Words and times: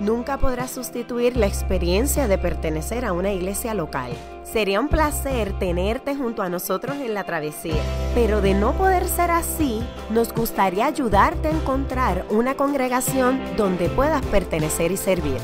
nunca 0.00 0.38
podrá 0.38 0.68
sustituir 0.68 1.36
la 1.36 1.46
experiencia 1.46 2.28
de 2.28 2.38
pertenecer 2.38 3.04
a 3.04 3.12
una 3.12 3.32
iglesia 3.32 3.74
local. 3.74 4.12
Sería 4.44 4.80
un 4.80 4.88
placer 4.88 5.58
tenerte 5.58 6.14
junto 6.14 6.42
a 6.42 6.48
nosotros 6.48 6.96
en 6.96 7.14
la 7.14 7.24
travesía, 7.24 7.82
pero 8.14 8.40
de 8.40 8.54
no 8.54 8.72
poder 8.72 9.06
ser 9.06 9.30
así, 9.30 9.82
nos 10.10 10.32
gustaría 10.32 10.86
ayudarte 10.86 11.48
a 11.48 11.52
encontrar 11.52 12.24
una 12.30 12.54
congregación 12.54 13.40
donde 13.56 13.88
puedas 13.88 14.24
pertenecer 14.26 14.92
y 14.92 14.96
servir. 14.96 15.38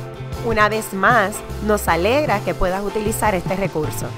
Una 0.45 0.69
vez 0.69 0.93
más, 0.93 1.37
nos 1.67 1.89
alegra 1.89 2.41
que 2.41 2.55
puedas 2.55 2.83
utilizar 2.85 3.35
este 3.35 3.57
recurso. 3.57 4.09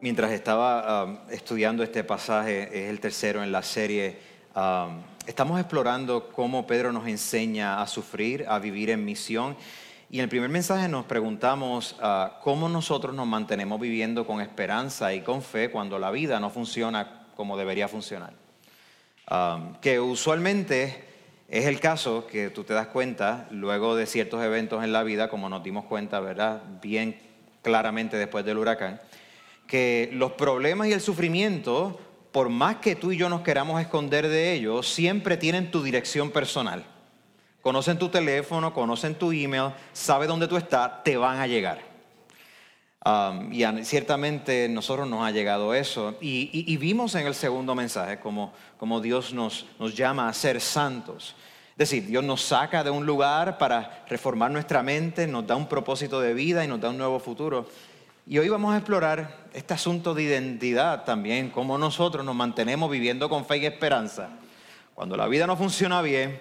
Mientras 0.00 0.30
estaba 0.30 1.04
um, 1.04 1.18
estudiando 1.28 1.82
este 1.82 2.04
pasaje, 2.04 2.84
es 2.84 2.88
el 2.88 3.00
tercero 3.00 3.42
en 3.42 3.50
la 3.50 3.62
serie 3.62 4.16
Estamos 5.26 5.60
explorando 5.60 6.30
cómo 6.30 6.66
Pedro 6.66 6.90
nos 6.90 7.06
enseña 7.06 7.82
a 7.82 7.86
sufrir, 7.86 8.46
a 8.48 8.58
vivir 8.58 8.90
en 8.90 9.04
misión. 9.04 9.56
Y 10.10 10.18
en 10.18 10.22
el 10.22 10.28
primer 10.30 10.48
mensaje 10.48 10.88
nos 10.88 11.04
preguntamos 11.04 11.96
uh, 12.02 12.40
cómo 12.42 12.68
nosotros 12.68 13.14
nos 13.14 13.26
mantenemos 13.26 13.78
viviendo 13.78 14.26
con 14.26 14.40
esperanza 14.40 15.12
y 15.12 15.20
con 15.20 15.42
fe 15.42 15.70
cuando 15.70 15.98
la 15.98 16.10
vida 16.10 16.40
no 16.40 16.48
funciona 16.48 17.26
como 17.36 17.58
debería 17.58 17.88
funcionar. 17.88 18.32
Que 19.82 20.00
usualmente 20.00 21.04
es 21.46 21.66
el 21.66 21.78
caso 21.78 22.26
que 22.26 22.48
tú 22.48 22.64
te 22.64 22.72
das 22.72 22.86
cuenta 22.86 23.46
luego 23.50 23.94
de 23.94 24.06
ciertos 24.06 24.42
eventos 24.42 24.82
en 24.82 24.92
la 24.92 25.02
vida, 25.02 25.28
como 25.28 25.50
nos 25.50 25.62
dimos 25.62 25.84
cuenta, 25.84 26.20
¿verdad? 26.20 26.62
Bien 26.80 27.20
claramente 27.60 28.16
después 28.16 28.46
del 28.46 28.56
huracán, 28.56 28.98
que 29.66 30.08
los 30.14 30.32
problemas 30.32 30.88
y 30.88 30.92
el 30.94 31.02
sufrimiento 31.02 32.00
por 32.32 32.48
más 32.48 32.76
que 32.76 32.96
tú 32.96 33.12
y 33.12 33.16
yo 33.16 33.28
nos 33.28 33.42
queramos 33.42 33.80
esconder 33.80 34.28
de 34.28 34.52
ellos, 34.52 34.88
siempre 34.88 35.36
tienen 35.36 35.70
tu 35.70 35.82
dirección 35.82 36.30
personal. 36.30 36.84
Conocen 37.62 37.98
tu 37.98 38.08
teléfono, 38.08 38.72
conocen 38.72 39.14
tu 39.14 39.32
email, 39.32 39.72
saben 39.92 40.28
dónde 40.28 40.48
tú 40.48 40.56
estás, 40.56 41.02
te 41.02 41.16
van 41.16 41.38
a 41.38 41.46
llegar. 41.46 41.88
Um, 43.04 43.52
y 43.52 43.64
ciertamente 43.84 44.68
nosotros 44.68 45.08
nos 45.08 45.24
ha 45.24 45.30
llegado 45.30 45.74
eso. 45.74 46.16
Y, 46.20 46.76
vimos 46.76 47.14
en 47.14 47.26
el 47.26 47.34
segundo 47.34 47.74
mensaje 47.74 48.18
como, 48.18 48.52
como 48.76 49.00
Dios 49.00 49.32
nos, 49.32 49.66
nos 49.78 49.94
llama 49.94 50.28
a 50.28 50.32
ser 50.32 50.60
santos. 50.60 51.34
Es 51.72 51.90
decir, 51.90 52.06
Dios 52.06 52.24
nos 52.24 52.42
saca 52.42 52.82
de 52.82 52.90
un 52.90 53.06
lugar 53.06 53.56
para 53.56 54.04
reformar 54.08 54.50
nuestra 54.50 54.82
mente, 54.82 55.26
nos 55.26 55.46
da 55.46 55.54
un 55.54 55.68
propósito 55.68 56.20
de 56.20 56.34
vida 56.34 56.64
y 56.64 56.68
nos 56.68 56.80
da 56.80 56.90
un 56.90 56.98
nuevo 56.98 57.20
futuro. 57.20 57.66
Y 58.30 58.36
hoy 58.36 58.50
vamos 58.50 58.74
a 58.74 58.76
explorar 58.76 59.46
este 59.54 59.72
asunto 59.72 60.12
de 60.12 60.24
identidad 60.24 61.04
también, 61.04 61.48
cómo 61.48 61.78
nosotros 61.78 62.26
nos 62.26 62.34
mantenemos 62.34 62.90
viviendo 62.90 63.30
con 63.30 63.46
fe 63.46 63.56
y 63.56 63.64
esperanza 63.64 64.28
cuando 64.94 65.16
la 65.16 65.26
vida 65.28 65.46
no 65.46 65.56
funciona 65.56 66.02
bien, 66.02 66.38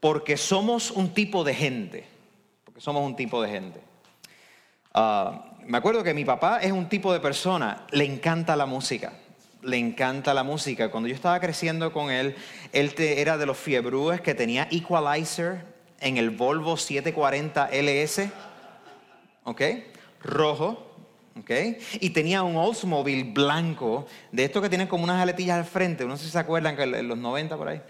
porque 0.00 0.38
somos 0.38 0.90
un 0.90 1.12
tipo 1.12 1.44
de 1.44 1.52
gente, 1.52 2.08
porque 2.64 2.80
somos 2.80 3.04
un 3.04 3.16
tipo 3.16 3.42
de 3.42 3.50
gente. 3.50 3.82
Ah, 4.94 5.44
me 5.66 5.76
acuerdo 5.76 6.02
que 6.02 6.14
mi 6.14 6.24
papá 6.24 6.60
es 6.62 6.72
un 6.72 6.88
tipo 6.88 7.12
de 7.12 7.20
persona, 7.20 7.84
le 7.90 8.06
encanta 8.06 8.56
la 8.56 8.64
música, 8.64 9.12
le 9.60 9.76
encanta 9.76 10.32
la 10.32 10.42
música. 10.42 10.90
Cuando 10.90 11.10
yo 11.10 11.14
estaba 11.14 11.38
creciendo 11.38 11.92
con 11.92 12.10
él, 12.10 12.34
él 12.72 12.94
era 12.96 13.36
de 13.36 13.44
los 13.44 13.58
fiebrúes 13.58 14.22
que 14.22 14.34
tenía 14.34 14.68
equalizer 14.70 15.66
en 16.00 16.16
el 16.16 16.30
Volvo 16.30 16.78
740 16.78 17.68
LS, 17.72 18.30
¿ok? 19.44 19.62
Rojo, 20.22 20.89
y 22.00 22.10
tenía 22.10 22.42
un 22.42 22.56
Oldsmobile 22.56 23.32
blanco, 23.32 24.06
de 24.30 24.44
estos 24.44 24.62
que 24.62 24.68
tienen 24.68 24.86
como 24.86 25.04
unas 25.04 25.20
aletillas 25.20 25.58
al 25.58 25.64
frente, 25.64 26.04
no 26.04 26.16
sé 26.16 26.24
si 26.24 26.30
se 26.30 26.38
acuerdan 26.38 26.76
que 26.76 26.82
en 26.82 27.08
los 27.08 27.18
90 27.18 27.56
por 27.56 27.68
ahí. 27.68 27.80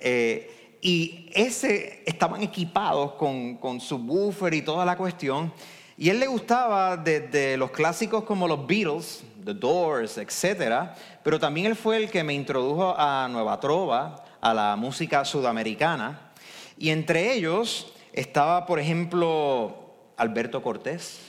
Eh, 0.00 0.78
y 0.80 1.30
ese 1.32 2.02
estaban 2.04 2.42
equipados 2.42 3.12
con, 3.12 3.56
con 3.56 3.80
subwoofer 3.80 4.54
y 4.54 4.62
toda 4.62 4.84
la 4.84 4.96
cuestión. 4.96 5.52
Y 5.96 6.10
él 6.10 6.20
le 6.20 6.26
gustaba 6.26 6.96
desde 6.96 7.56
los 7.56 7.70
clásicos 7.70 8.24
como 8.24 8.46
los 8.46 8.66
Beatles, 8.66 9.24
The 9.44 9.54
Doors, 9.54 10.18
etc. 10.18 10.90
Pero 11.22 11.38
también 11.38 11.66
él 11.66 11.76
fue 11.76 11.96
el 11.96 12.10
que 12.10 12.22
me 12.22 12.34
introdujo 12.34 12.94
a 12.98 13.28
Nueva 13.28 13.58
Trova, 13.60 14.24
a 14.40 14.52
la 14.52 14.76
música 14.76 15.24
sudamericana. 15.24 16.32
Y 16.76 16.90
entre 16.90 17.32
ellos 17.32 17.92
estaba, 18.12 18.66
por 18.66 18.78
ejemplo, 18.78 19.94
Alberto 20.16 20.62
Cortés. 20.62 21.20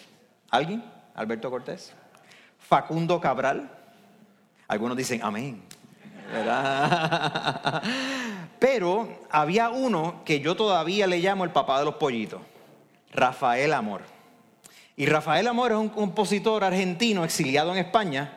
¿Alguien? 0.50 0.97
Alberto 1.17 1.50
Cortés. 1.50 1.94
Facundo 2.57 3.19
Cabral. 3.19 3.69
Algunos 4.67 4.95
dicen 4.95 5.22
amén. 5.23 5.63
Pero 8.59 9.25
había 9.29 9.69
uno 9.69 10.22
que 10.23 10.39
yo 10.39 10.55
todavía 10.55 11.07
le 11.07 11.19
llamo 11.19 11.44
el 11.44 11.51
papá 11.51 11.79
de 11.79 11.85
los 11.85 11.95
pollitos, 11.95 12.41
Rafael 13.11 13.73
Amor. 13.73 14.01
Y 14.95 15.05
Rafael 15.05 15.47
Amor 15.47 15.72
es 15.72 15.78
un 15.78 15.89
compositor 15.89 16.63
argentino 16.63 17.23
exiliado 17.23 17.72
en 17.72 17.78
España 17.78 18.34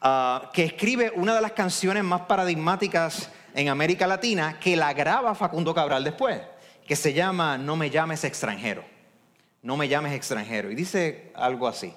ah, 0.00 0.50
que 0.52 0.64
escribe 0.64 1.12
una 1.14 1.34
de 1.34 1.40
las 1.40 1.52
canciones 1.52 2.04
más 2.04 2.22
paradigmáticas 2.22 3.30
en 3.54 3.68
América 3.68 4.06
Latina 4.06 4.58
que 4.58 4.76
la 4.76 4.92
graba 4.92 5.34
Facundo 5.34 5.74
Cabral 5.74 6.04
después, 6.04 6.40
que 6.86 6.96
se 6.96 7.12
llama 7.12 7.58
No 7.58 7.76
me 7.76 7.90
llames 7.90 8.24
extranjero. 8.24 8.84
No 9.62 9.76
me 9.76 9.88
llames 9.88 10.14
extranjero. 10.14 10.70
Y 10.70 10.74
dice 10.74 11.32
algo 11.34 11.68
así. 11.68 11.92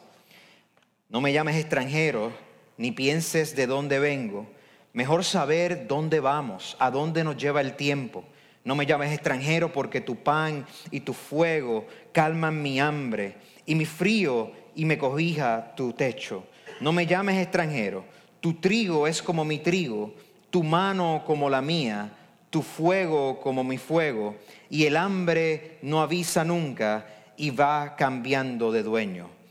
No 1.13 1.21
me 1.21 1.31
llames 1.31 1.57
extranjero, 1.57 2.31
ni 2.77 2.91
pienses 2.91 3.55
de 3.55 3.67
dónde 3.67 3.99
vengo. 3.99 4.47
Mejor 4.93 5.23
saber 5.23 5.85
dónde 5.87 6.19
vamos, 6.19 6.75
a 6.79 6.89
dónde 6.89 7.23
nos 7.23 7.37
lleva 7.37 7.61
el 7.61 7.75
tiempo. 7.75 8.23
No 8.63 8.73
me 8.75 8.87
llames 8.87 9.13
extranjero 9.13 9.71
porque 9.71 10.01
tu 10.01 10.15
pan 10.15 10.65
y 10.89 11.01
tu 11.01 11.13
fuego 11.13 11.85
calman 12.13 12.61
mi 12.61 12.79
hambre 12.79 13.35
y 13.67 13.75
mi 13.75 13.85
frío 13.85 14.51
y 14.75 14.85
me 14.85 14.97
cobija 14.97 15.75
tu 15.75 15.93
techo. 15.93 16.45
No 16.81 16.91
me 16.91 17.05
llames 17.05 17.37
extranjero. 17.37 18.05
Tu 18.41 18.55
trigo 18.55 19.05
es 19.05 19.21
como 19.21 19.45
mi 19.45 19.59
trigo, 19.59 20.15
tu 20.49 20.63
mano 20.63 21.23
como 21.27 21.47
la 21.47 21.61
mía, 21.61 22.11
tu 22.49 22.63
fuego 22.63 23.39
como 23.39 23.63
mi 23.63 23.77
fuego. 23.77 24.35
Y 24.67 24.85
el 24.85 24.97
hambre 24.97 25.77
no 25.83 26.01
avisa 26.01 26.43
nunca 26.43 27.05
y 27.37 27.51
va 27.51 27.95
cambiando 27.95 28.71
de 28.71 28.81
dueño 28.81 29.42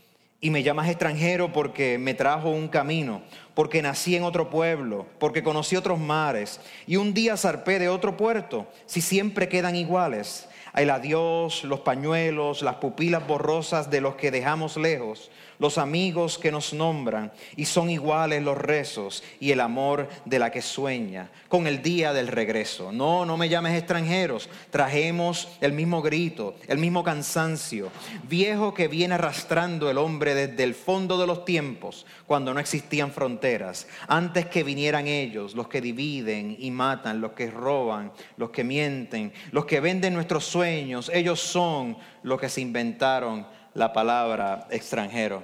y 0.43 0.49
me 0.49 0.61
llamas 0.61 0.89
extranjero 0.89 1.53
porque 1.53 1.97
me 1.97 2.13
trajo 2.13 2.49
un 2.49 2.67
camino, 2.67 3.21
porque 3.53 3.81
nací 3.81 4.17
en 4.17 4.23
otro 4.23 4.49
pueblo, 4.49 5.05
porque 5.17 5.41
conocí 5.41 5.77
otros 5.77 5.97
mares 5.97 6.59
y 6.85 6.97
un 6.97 7.13
día 7.13 7.37
zarpé 7.37 7.79
de 7.79 7.87
otro 7.87 8.17
puerto, 8.17 8.67
si 8.85 8.99
siempre 8.99 9.47
quedan 9.47 9.77
iguales. 9.77 10.49
El 10.75 10.89
adiós, 10.89 11.63
los 11.63 11.81
pañuelos, 11.81 12.63
las 12.63 12.75
pupilas 12.75 13.27
borrosas 13.27 13.91
de 13.91 14.01
los 14.01 14.15
que 14.15 14.31
dejamos 14.31 14.75
lejos, 14.75 15.29
los 15.59 15.77
amigos 15.77 16.37
que 16.37 16.51
nos 16.51 16.73
nombran 16.73 17.31
y 17.55 17.65
son 17.65 17.89
iguales 17.89 18.41
los 18.43 18.57
rezos 18.57 19.23
y 19.39 19.51
el 19.51 19.61
amor 19.61 20.09
de 20.25 20.39
la 20.39 20.51
que 20.51 20.61
sueña 20.61 21.29
con 21.47 21.67
el 21.67 21.81
día 21.81 22.11
del 22.11 22.27
regreso. 22.27 22.91
No, 22.91 23.25
no 23.25 23.37
me 23.37 23.49
llames 23.49 23.77
extranjeros, 23.77 24.49
trajemos 24.71 25.47
el 25.61 25.73
mismo 25.73 26.01
grito, 26.01 26.55
el 26.67 26.79
mismo 26.79 27.03
cansancio, 27.03 27.91
viejo 28.27 28.73
que 28.73 28.87
viene 28.87 29.15
arrastrando 29.15 29.89
el 29.89 29.97
hombre 29.97 30.33
desde 30.33 30.63
el 30.63 30.73
fondo 30.73 31.17
de 31.17 31.27
los 31.27 31.45
tiempos, 31.45 32.05
cuando 32.25 32.53
no 32.53 32.59
existían 32.59 33.11
fronteras, 33.11 33.87
antes 34.07 34.47
que 34.47 34.63
vinieran 34.63 35.07
ellos, 35.07 35.53
los 35.53 35.67
que 35.67 35.81
dividen 35.81 36.55
y 36.57 36.71
matan, 36.71 37.21
los 37.21 37.33
que 37.33 37.51
roban, 37.51 38.11
los 38.37 38.49
que 38.49 38.63
mienten, 38.63 39.31
los 39.51 39.65
que 39.65 39.79
venden 39.79 40.13
nuestros 40.13 40.45
sueños, 40.45 40.62
ellos 40.63 41.39
son 41.39 41.97
los 42.23 42.39
que 42.39 42.49
se 42.49 42.61
inventaron 42.61 43.45
la 43.73 43.93
palabra 43.93 44.67
extranjero. 44.69 45.43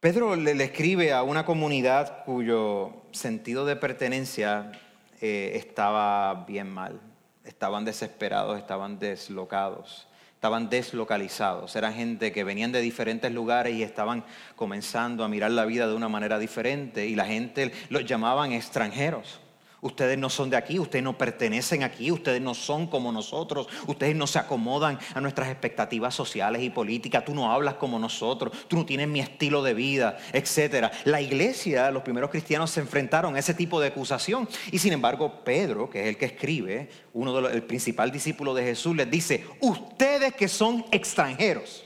Pedro 0.00 0.34
le, 0.34 0.52
escribe 0.64 1.12
a 1.12 1.22
una 1.22 1.44
comunidad 1.44 2.24
cuyo 2.24 3.02
sentido 3.12 3.66
de 3.66 3.76
pertenencia 3.76 4.72
eh, 5.20 5.52
estaba 5.56 6.46
bien 6.46 6.70
mal. 6.70 6.98
Estaban 7.44 7.84
desesperados, 7.84 8.58
estaban 8.58 8.98
deslocados, 8.98 10.08
estaban 10.32 10.70
deslocalizados. 10.70 11.76
Eran 11.76 11.92
gente 11.92 12.32
que 12.32 12.44
venían 12.44 12.72
de 12.72 12.80
diferentes 12.80 13.30
lugares 13.30 13.74
y 13.74 13.82
estaban 13.82 14.24
comenzando 14.56 15.22
a 15.22 15.28
mirar 15.28 15.50
la 15.50 15.66
vida 15.66 15.86
de 15.86 15.94
una 15.94 16.08
manera 16.08 16.38
diferente 16.38 17.06
y 17.06 17.14
la 17.14 17.26
gente 17.26 17.70
los 17.90 18.06
llamaban 18.06 18.52
extranjeros. 18.52 19.40
Ustedes 19.82 20.18
no 20.18 20.28
son 20.28 20.50
de 20.50 20.56
aquí, 20.56 20.78
ustedes 20.78 21.02
no 21.02 21.16
pertenecen 21.16 21.82
aquí, 21.82 22.10
ustedes 22.10 22.42
no 22.42 22.52
son 22.52 22.86
como 22.86 23.12
nosotros, 23.12 23.66
ustedes 23.86 24.14
no 24.14 24.26
se 24.26 24.38
acomodan 24.38 24.98
a 25.14 25.20
nuestras 25.22 25.48
expectativas 25.48 26.14
sociales 26.14 26.62
y 26.62 26.68
políticas, 26.68 27.24
tú 27.24 27.34
no 27.34 27.50
hablas 27.50 27.74
como 27.74 27.98
nosotros, 27.98 28.52
tú 28.68 28.76
no 28.76 28.84
tienes 28.84 29.08
mi 29.08 29.20
estilo 29.20 29.62
de 29.62 29.72
vida, 29.72 30.18
etc. 30.34 30.92
La 31.04 31.22
iglesia, 31.22 31.90
los 31.90 32.02
primeros 32.02 32.30
cristianos 32.30 32.70
se 32.70 32.80
enfrentaron 32.80 33.36
a 33.36 33.38
ese 33.38 33.54
tipo 33.54 33.80
de 33.80 33.88
acusación 33.88 34.46
y 34.70 34.78
sin 34.78 34.92
embargo 34.92 35.42
Pedro, 35.44 35.88
que 35.88 36.02
es 36.02 36.08
el 36.08 36.18
que 36.18 36.26
escribe, 36.26 36.90
uno 37.14 37.34
de 37.34 37.40
los, 37.40 37.52
el 37.52 37.62
principal 37.62 38.12
discípulo 38.12 38.52
de 38.52 38.64
Jesús, 38.64 38.94
les 38.94 39.10
dice, 39.10 39.46
ustedes 39.60 40.34
que 40.34 40.48
son 40.48 40.84
extranjeros, 40.90 41.84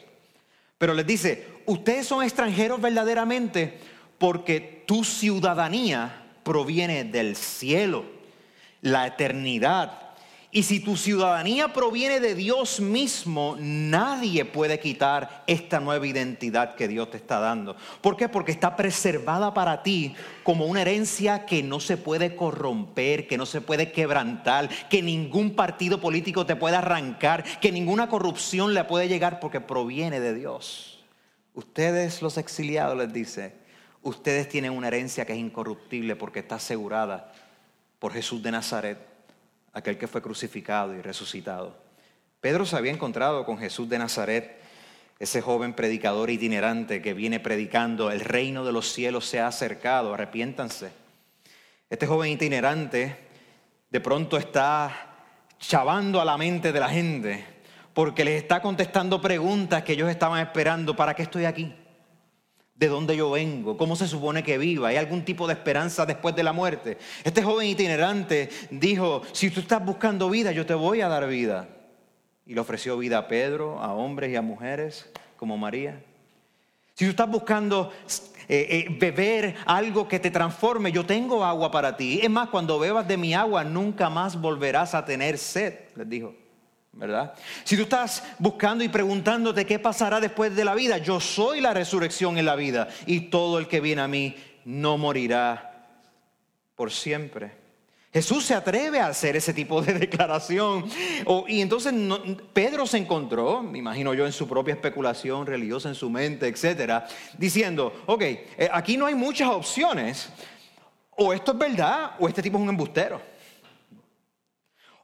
pero 0.79 0.94
les 0.94 1.06
dice, 1.06 1.46
ustedes 1.67 2.08
son 2.08 2.25
extranjeros 2.25 2.81
verdaderamente 2.81 3.79
porque 4.19 4.82
tu 4.87 5.05
ciudadanía 5.05 6.23
proviene 6.44 7.05
del 7.05 7.35
cielo, 7.35 8.05
la 8.82 9.06
eternidad. 9.08 10.05
Y 10.55 10.62
si 10.62 10.79
tu 10.79 10.96
ciudadanía 10.96 11.73
proviene 11.73 12.20
de 12.20 12.37
Dios 12.37 12.79
mismo, 12.79 13.56
nadie 13.58 14.44
puede 14.44 14.79
quitar 14.79 15.43
esta 15.49 15.81
nueva 15.81 16.06
identidad 16.06 16.76
que 16.76 16.87
Dios 16.87 17.11
te 17.11 17.17
está 17.17 17.41
dando. 17.41 17.75
¿Por 18.00 18.17
qué? 18.17 18.29
Porque 18.29 18.52
está 18.52 18.76
preservada 18.76 19.52
para 19.52 19.82
ti 19.82 20.14
como 20.44 20.67
una 20.67 20.82
herencia 20.82 21.44
que 21.44 21.64
no 21.64 21.81
se 21.81 21.96
puede 21.96 22.37
corromper, 22.37 23.26
que 23.26 23.37
no 23.37 23.46
se 23.46 23.62
puede 23.62 23.91
quebrantar, 23.91 24.69
que 24.88 25.02
ningún 25.02 25.56
partido 25.56 26.00
político 26.00 26.46
te 26.46 26.55
puede 26.55 26.76
arrancar, 26.76 27.43
que 27.58 27.73
ninguna 27.73 28.08
corrupción 28.08 28.75
le 28.75 28.85
puede 28.85 29.08
llegar 29.08 29.41
porque 29.41 29.61
proviene 29.61 30.20
de 30.20 30.35
Dios. 30.35 31.05
Ustedes 31.55 32.23
los 32.23 32.38
exiliados 32.38 32.96
les 32.96 33.12
dice, 33.12 33.63
ustedes 34.04 34.48
tienen 34.48 34.72
una 34.72 34.88
herencia 34.88 35.24
que 35.24 35.32
es 35.32 35.38
incorruptible 35.38 36.14
porque 36.14 36.40
está 36.40 36.56
asegurada 36.56 37.32
por 37.98 38.12
Jesús 38.12 38.42
de 38.42 38.52
Nazaret, 38.52 38.98
aquel 39.72 39.98
que 39.98 40.06
fue 40.06 40.22
crucificado 40.22 40.94
y 40.94 41.00
resucitado. 41.00 41.76
Pedro 42.40 42.66
se 42.66 42.76
había 42.76 42.92
encontrado 42.92 43.44
con 43.44 43.58
Jesús 43.58 43.88
de 43.88 43.98
Nazaret, 43.98 44.60
ese 45.18 45.40
joven 45.40 45.72
predicador 45.72 46.30
itinerante 46.30 47.00
que 47.00 47.14
viene 47.14 47.40
predicando, 47.40 48.10
el 48.10 48.20
reino 48.20 48.64
de 48.64 48.72
los 48.72 48.92
cielos 48.92 49.26
se 49.26 49.40
ha 49.40 49.46
acercado, 49.46 50.12
arrepiéntanse. 50.12 50.92
Este 51.88 52.06
joven 52.06 52.30
itinerante 52.30 53.16
de 53.90 54.00
pronto 54.00 54.36
está 54.36 55.14
chavando 55.58 56.20
a 56.20 56.24
la 56.24 56.36
mente 56.36 56.72
de 56.72 56.80
la 56.80 56.88
gente 56.88 57.44
porque 57.94 58.24
les 58.24 58.42
está 58.42 58.60
contestando 58.60 59.20
preguntas 59.20 59.84
que 59.84 59.92
ellos 59.92 60.10
estaban 60.10 60.40
esperando, 60.40 60.94
¿para 60.96 61.14
qué 61.14 61.22
estoy 61.22 61.44
aquí? 61.44 61.74
De 62.74 62.88
dónde 62.88 63.16
yo 63.16 63.30
vengo, 63.30 63.76
cómo 63.76 63.94
se 63.94 64.08
supone 64.08 64.42
que 64.42 64.58
viva, 64.58 64.88
hay 64.88 64.96
algún 64.96 65.24
tipo 65.24 65.46
de 65.46 65.52
esperanza 65.52 66.04
después 66.06 66.34
de 66.34 66.42
la 66.42 66.52
muerte. 66.52 66.98
Este 67.22 67.42
joven 67.42 67.68
itinerante 67.68 68.48
dijo, 68.70 69.22
si 69.32 69.50
tú 69.50 69.60
estás 69.60 69.84
buscando 69.84 70.28
vida, 70.28 70.50
yo 70.50 70.66
te 70.66 70.74
voy 70.74 71.00
a 71.00 71.08
dar 71.08 71.26
vida. 71.28 71.68
Y 72.46 72.54
le 72.54 72.60
ofreció 72.60 72.98
vida 72.98 73.18
a 73.18 73.28
Pedro, 73.28 73.80
a 73.80 73.94
hombres 73.94 74.30
y 74.30 74.36
a 74.36 74.42
mujeres 74.42 75.08
como 75.36 75.56
María. 75.56 76.02
Si 76.94 77.04
tú 77.04 77.10
estás 77.10 77.28
buscando 77.28 77.92
eh, 78.48 78.86
eh, 78.88 78.96
beber 79.00 79.56
algo 79.66 80.06
que 80.06 80.18
te 80.18 80.30
transforme, 80.30 80.92
yo 80.92 81.06
tengo 81.06 81.44
agua 81.44 81.70
para 81.70 81.96
ti. 81.96 82.20
Es 82.22 82.30
más, 82.30 82.48
cuando 82.48 82.78
bebas 82.78 83.06
de 83.08 83.16
mi 83.16 83.34
agua, 83.34 83.64
nunca 83.64 84.10
más 84.10 84.40
volverás 84.40 84.94
a 84.94 85.04
tener 85.04 85.38
sed, 85.38 85.74
les 85.94 86.08
dijo. 86.08 86.34
¿Verdad? 86.96 87.35
Si 87.64 87.76
tú 87.76 87.82
estás 87.82 88.23
buscando 88.38 88.85
y 88.85 88.88
preguntándote 88.88 89.67
qué 89.67 89.79
pasará 89.79 90.20
después 90.20 90.55
de 90.55 90.64
la 90.64 90.75
vida, 90.75 90.99
yo 90.99 91.20
soy 91.20 91.61
la 91.61 91.75
resurrección 91.75 92.38
en 92.38 92.46
la 92.46 92.56
vida 92.56 92.88
y 93.06 93.23
todo 93.23 93.58
el 93.58 93.69
que 93.69 93.81
viene 93.81 94.02
a 94.02 94.08
mí 94.08 94.37
no 94.64 94.96
morirá 94.96 95.87
por 96.76 96.91
siempre. 96.93 97.64
Jesús 98.12 98.44
se 98.44 98.55
atreve 98.55 99.00
a 99.00 99.08
hacer 99.08 99.35
ese 99.35 99.52
tipo 99.52 99.82
de 99.82 99.93
declaración. 99.99 100.85
y 101.49 101.61
entonces 101.61 101.93
Pedro 102.52 102.87
se 102.87 102.99
encontró, 102.99 103.61
me 103.61 103.79
imagino 103.79 104.14
yo, 104.14 104.25
en 104.25 104.32
su 104.32 104.46
propia 104.49 104.75
especulación 104.75 105.44
religiosa, 105.46 105.88
en 105.88 105.96
su 105.96 106.08
mente, 106.08 106.46
etcétera, 106.46 107.08
diciendo: 107.37 108.05
Ok, 108.06 108.23
eh, 108.23 108.69
aquí 108.73 108.96
no 108.96 109.06
hay 109.06 109.17
muchas 109.17 109.49
opciones. 109.49 110.29
O 111.17 111.32
esto 111.32 111.52
es 111.52 111.58
verdad, 111.58 112.12
o 112.19 112.29
este 112.29 112.43
tipo 112.43 112.56
es 112.56 112.62
un 112.62 112.69
embustero. 112.69 113.20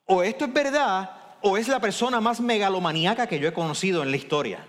O 0.07 0.23
esto 0.23 0.45
es 0.45 0.53
verdad, 0.53 1.19
o 1.43 1.57
es 1.57 1.69
la 1.69 1.81
persona 1.81 2.21
más 2.21 2.41
megalomaníaca 2.41 3.27
que 3.27 3.39
yo 3.39 3.49
he 3.49 3.53
conocido 3.53 4.03
en 4.03 4.11
la 4.11 4.17
historia. 4.17 4.67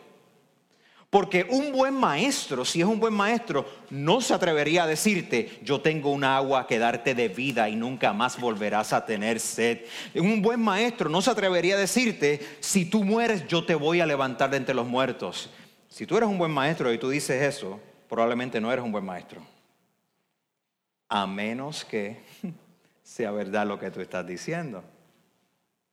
Porque 1.11 1.45
un 1.49 1.73
buen 1.73 1.93
maestro, 1.93 2.63
si 2.63 2.79
es 2.79 2.87
un 2.87 2.97
buen 2.97 3.13
maestro, 3.13 3.65
no 3.89 4.21
se 4.21 4.33
atrevería 4.33 4.83
a 4.83 4.87
decirte, 4.87 5.59
yo 5.61 5.81
tengo 5.81 6.09
un 6.09 6.23
agua 6.23 6.65
que 6.65 6.79
darte 6.79 7.13
de 7.13 7.27
vida 7.27 7.67
y 7.67 7.75
nunca 7.75 8.13
más 8.13 8.39
volverás 8.39 8.93
a 8.93 9.05
tener 9.05 9.41
sed. 9.41 9.81
Un 10.15 10.41
buen 10.41 10.61
maestro 10.61 11.09
no 11.09 11.21
se 11.21 11.29
atrevería 11.29 11.75
a 11.75 11.79
decirte, 11.79 12.39
si 12.61 12.85
tú 12.85 13.03
mueres, 13.03 13.45
yo 13.45 13.65
te 13.65 13.75
voy 13.75 13.99
a 13.99 14.05
levantar 14.05 14.51
de 14.51 14.57
entre 14.57 14.73
los 14.73 14.87
muertos. 14.87 15.49
Si 15.89 16.05
tú 16.05 16.15
eres 16.15 16.29
un 16.29 16.37
buen 16.37 16.51
maestro 16.51 16.93
y 16.93 16.97
tú 16.97 17.09
dices 17.09 17.41
eso, 17.41 17.77
probablemente 18.07 18.61
no 18.61 18.71
eres 18.71 18.85
un 18.85 18.93
buen 18.93 19.03
maestro. 19.03 19.41
A 21.09 21.27
menos 21.27 21.83
que 21.83 22.21
sea 23.03 23.31
verdad 23.31 23.67
lo 23.67 23.77
que 23.77 23.91
tú 23.91 23.99
estás 23.99 24.25
diciendo. 24.25 24.81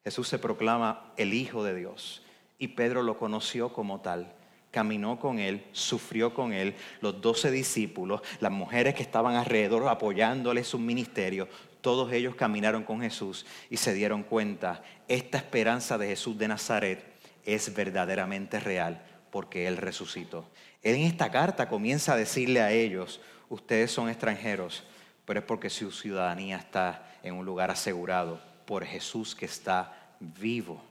Jesús 0.09 0.29
se 0.29 0.39
proclama 0.39 1.13
el 1.19 1.35
Hijo 1.35 1.63
de 1.63 1.75
Dios 1.75 2.23
y 2.59 2.69
Pedro 2.69 3.03
lo 3.03 3.19
conoció 3.19 3.75
como 3.75 4.01
tal. 4.01 4.33
Caminó 4.71 5.21
con 5.21 5.39
él, 5.39 5.67
sufrió 5.73 6.33
con 6.33 6.55
él, 6.55 6.75
los 7.03 7.21
doce 7.21 7.51
discípulos, 7.51 8.23
las 8.41 8.51
mujeres 8.51 8.95
que 8.95 9.03
estaban 9.03 9.35
alrededor 9.35 9.87
apoyándole 9.87 10.65
su 10.65 10.79
ministerio, 10.79 11.47
todos 11.83 12.11
ellos 12.11 12.35
caminaron 12.37 12.85
con 12.85 13.03
Jesús 13.03 13.45
y 13.69 13.77
se 13.77 13.93
dieron 13.93 14.23
cuenta, 14.23 14.83
esta 15.09 15.37
esperanza 15.37 15.99
de 15.99 16.07
Jesús 16.07 16.39
de 16.39 16.49
Nazaret 16.49 17.05
es 17.45 17.75
verdaderamente 17.75 18.61
real 18.61 19.03
porque 19.31 19.67
Él 19.67 19.77
resucitó. 19.77 20.49
Él 20.83 20.95
en 20.95 21.03
esta 21.03 21.31
carta 21.31 21.69
comienza 21.69 22.15
a 22.15 22.17
decirle 22.17 22.63
a 22.63 22.73
ellos, 22.73 23.21
ustedes 23.51 23.91
son 23.91 24.09
extranjeros, 24.09 24.85
pero 25.27 25.41
es 25.41 25.45
porque 25.45 25.69
su 25.69 25.93
ciudadanía 25.93 26.57
está 26.57 27.15
en 27.23 27.35
un 27.35 27.45
lugar 27.45 27.71
asegurado 27.71 28.49
por 28.69 28.85
Jesús 28.85 29.35
que 29.35 29.47
está 29.47 29.98
vivo. 30.21 30.83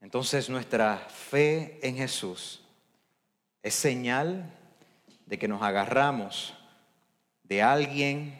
Entonces 0.00 0.48
nuestra 0.48 0.96
fe 0.96 1.78
en 1.82 1.96
Jesús 1.96 2.62
es 3.62 3.74
señal 3.74 4.50
de 5.26 5.38
que 5.38 5.48
nos 5.48 5.62
agarramos 5.62 6.54
de 7.44 7.62
alguien 7.62 8.38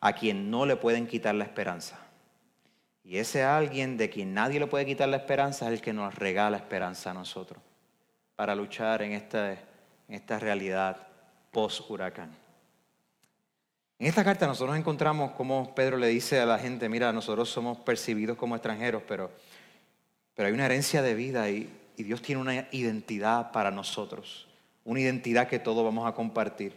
a 0.00 0.12
quien 0.12 0.50
no 0.50 0.66
le 0.66 0.76
pueden 0.76 1.06
quitar 1.06 1.34
la 1.34 1.44
esperanza. 1.44 1.98
Y 3.04 3.18
ese 3.18 3.44
alguien 3.44 3.96
de 3.96 4.10
quien 4.10 4.34
nadie 4.34 4.58
le 4.58 4.66
puede 4.66 4.84
quitar 4.84 5.08
la 5.08 5.18
esperanza 5.18 5.66
es 5.66 5.74
el 5.74 5.80
que 5.80 5.92
nos 5.92 6.14
regala 6.14 6.56
esperanza 6.56 7.12
a 7.12 7.14
nosotros 7.14 7.62
para 8.34 8.54
luchar 8.54 9.02
en 9.02 9.12
esta, 9.12 9.52
en 9.52 9.58
esta 10.08 10.38
realidad 10.38 11.06
post-huracán. 11.52 12.45
En 13.98 14.06
esta 14.06 14.24
carta 14.24 14.46
nosotros 14.46 14.76
encontramos 14.76 15.32
como 15.32 15.74
Pedro 15.74 15.96
le 15.96 16.08
dice 16.08 16.38
a 16.38 16.44
la 16.44 16.58
gente, 16.58 16.86
mira, 16.88 17.14
nosotros 17.14 17.48
somos 17.48 17.78
percibidos 17.78 18.36
como 18.36 18.54
extranjeros, 18.54 19.02
pero, 19.08 19.30
pero 20.34 20.48
hay 20.48 20.52
una 20.52 20.66
herencia 20.66 21.00
de 21.00 21.14
vida 21.14 21.48
y, 21.48 21.70
y 21.96 22.02
Dios 22.02 22.20
tiene 22.20 22.42
una 22.42 22.68
identidad 22.72 23.52
para 23.52 23.70
nosotros, 23.70 24.48
una 24.84 25.00
identidad 25.00 25.48
que 25.48 25.58
todos 25.58 25.82
vamos 25.82 26.06
a 26.06 26.12
compartir. 26.12 26.74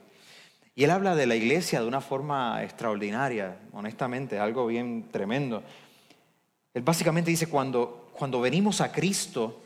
Y 0.76 0.86
él 0.86 0.92
habla 0.92 1.14
de 1.14 1.28
la 1.28 1.36
iglesia 1.36 1.82
de 1.82 1.88
una 1.88 2.00
forma 2.00 2.64
extraordinaria, 2.64 3.58
honestamente, 3.74 4.40
algo 4.40 4.66
bien 4.66 5.10
tremendo. 5.12 5.62
Él 6.74 6.84
básicamente 6.84 7.32
dice, 7.32 7.48
cuando, 7.48 8.12
cuando 8.14 8.40
venimos 8.40 8.80
a 8.80 8.94
Cristo, 8.94 9.62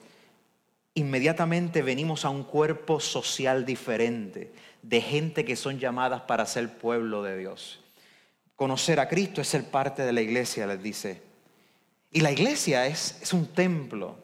inmediatamente 0.96 1.82
venimos 1.82 2.26
a 2.26 2.30
un 2.30 2.44
cuerpo 2.44 3.00
social 3.00 3.66
diferente 3.66 4.54
de 4.82 5.02
gente 5.02 5.46
que 5.46 5.56
son 5.56 5.80
llamadas 5.80 6.22
para 6.22 6.46
ser 6.46 6.78
pueblo 6.78 7.24
de 7.24 7.38
Dios. 7.38 7.80
Conocer 8.56 9.00
a 9.00 9.08
Cristo 9.08 9.42
es 9.42 9.48
ser 9.48 9.66
parte 9.66 10.04
de 10.04 10.14
la 10.14 10.22
iglesia, 10.22 10.68
les 10.68 10.82
dice. 10.82 11.22
Y 12.12 12.22
la 12.22 12.32
iglesia 12.32 12.86
es, 12.86 13.20
es 13.22 13.34
un 13.34 13.48
templo, 13.48 14.18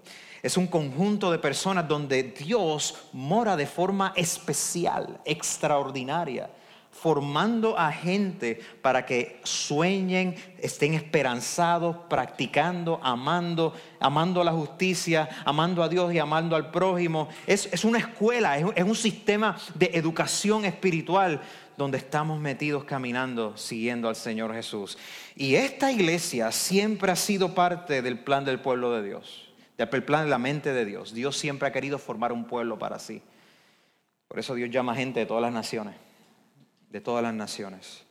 es 0.44 0.58
un 0.58 0.68
conjunto 0.68 1.32
de 1.32 1.40
personas 1.40 1.88
donde 1.88 2.24
Dios 2.24 2.96
mora 3.14 3.56
de 3.56 3.66
forma 3.66 4.14
especial, 4.16 5.20
extraordinaria 5.26 6.50
formando 6.92 7.78
a 7.78 7.92
gente 7.92 8.60
para 8.82 9.06
que 9.06 9.40
sueñen, 9.44 10.36
estén 10.60 10.94
esperanzados, 10.94 11.96
practicando, 12.10 13.00
amando, 13.02 13.74
amando 14.00 14.44
la 14.44 14.52
justicia, 14.52 15.30
amando 15.46 15.82
a 15.82 15.88
Dios 15.88 16.14
y 16.14 16.20
amando 16.20 16.56
al 16.56 16.72
prójimo. 16.72 17.30
Es, 17.48 17.84
una 17.86 18.00
escuela, 18.00 18.58
es, 18.58 18.66
es 18.76 18.84
un 18.84 18.96
sistema 18.96 19.58
de 19.76 19.92
educación 19.94 20.66
espiritual 20.66 21.42
donde 21.78 21.98
estamos 21.98 22.40
metidos 22.40 22.84
caminando, 22.84 23.56
siguiendo 23.56 24.10
al 24.10 24.18
Señor 24.18 24.54
Jesús. 24.54 24.98
Y 25.36 25.56
esta 25.56 25.92
iglesia 25.92 26.52
siempre 26.52 27.12
ha 27.14 27.16
sido 27.16 27.56
parte 27.56 28.02
del 28.02 28.20
plan 28.20 28.44
del 28.44 28.60
pueblo 28.60 28.92
de 28.92 29.08
Dios, 29.08 29.54
del 29.78 30.04
plan 30.04 30.26
de 30.26 30.30
la 30.30 30.38
mente 30.38 30.74
de 30.74 30.84
Dios. 30.84 31.14
Dios 31.14 31.38
siempre 31.38 31.70
ha 31.70 31.72
querido 31.72 31.98
formar 31.98 32.34
un 32.34 32.46
pueblo 32.46 32.78
para 32.78 33.00
sí. 33.00 33.22
Por 34.28 34.40
eso 34.40 34.54
Dios 34.54 34.70
llama 34.70 34.96
gente 34.96 35.22
de 35.22 35.26
todas 35.26 35.42
las 35.42 35.54
naciones 35.54 36.09
de 36.90 37.02
todas 37.02 37.24
las 37.24 37.34
naciones. 37.34 38.04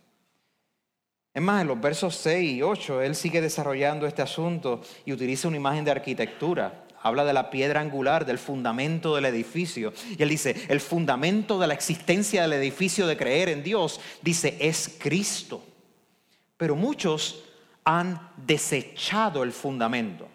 Es 1.34 1.42
más, 1.42 1.62
en 1.62 1.68
los 1.68 1.80
versos 1.80 2.16
6 2.16 2.52
y 2.52 2.62
8, 2.62 3.02
él 3.02 3.14
sigue 3.14 3.40
desarrollando 3.40 4.06
este 4.06 4.22
asunto 4.22 4.80
y 5.04 5.12
utiliza 5.12 5.48
una 5.48 5.56
imagen 5.56 5.84
de 5.84 5.90
arquitectura. 5.90 6.84
Habla 7.00 7.24
de 7.24 7.32
la 7.32 7.50
piedra 7.50 7.80
angular, 7.80 8.26
del 8.26 8.38
fundamento 8.38 9.14
del 9.14 9.26
edificio. 9.26 9.92
Y 10.16 10.22
él 10.22 10.30
dice, 10.30 10.56
el 10.68 10.80
fundamento 10.80 11.58
de 11.60 11.68
la 11.68 11.74
existencia 11.74 12.42
del 12.42 12.54
edificio 12.54 13.06
de 13.06 13.16
creer 13.16 13.50
en 13.50 13.62
Dios, 13.62 14.00
dice, 14.20 14.56
es 14.58 14.96
Cristo. 14.98 15.62
Pero 16.56 16.74
muchos 16.74 17.44
han 17.84 18.32
desechado 18.36 19.44
el 19.44 19.52
fundamento. 19.52 20.28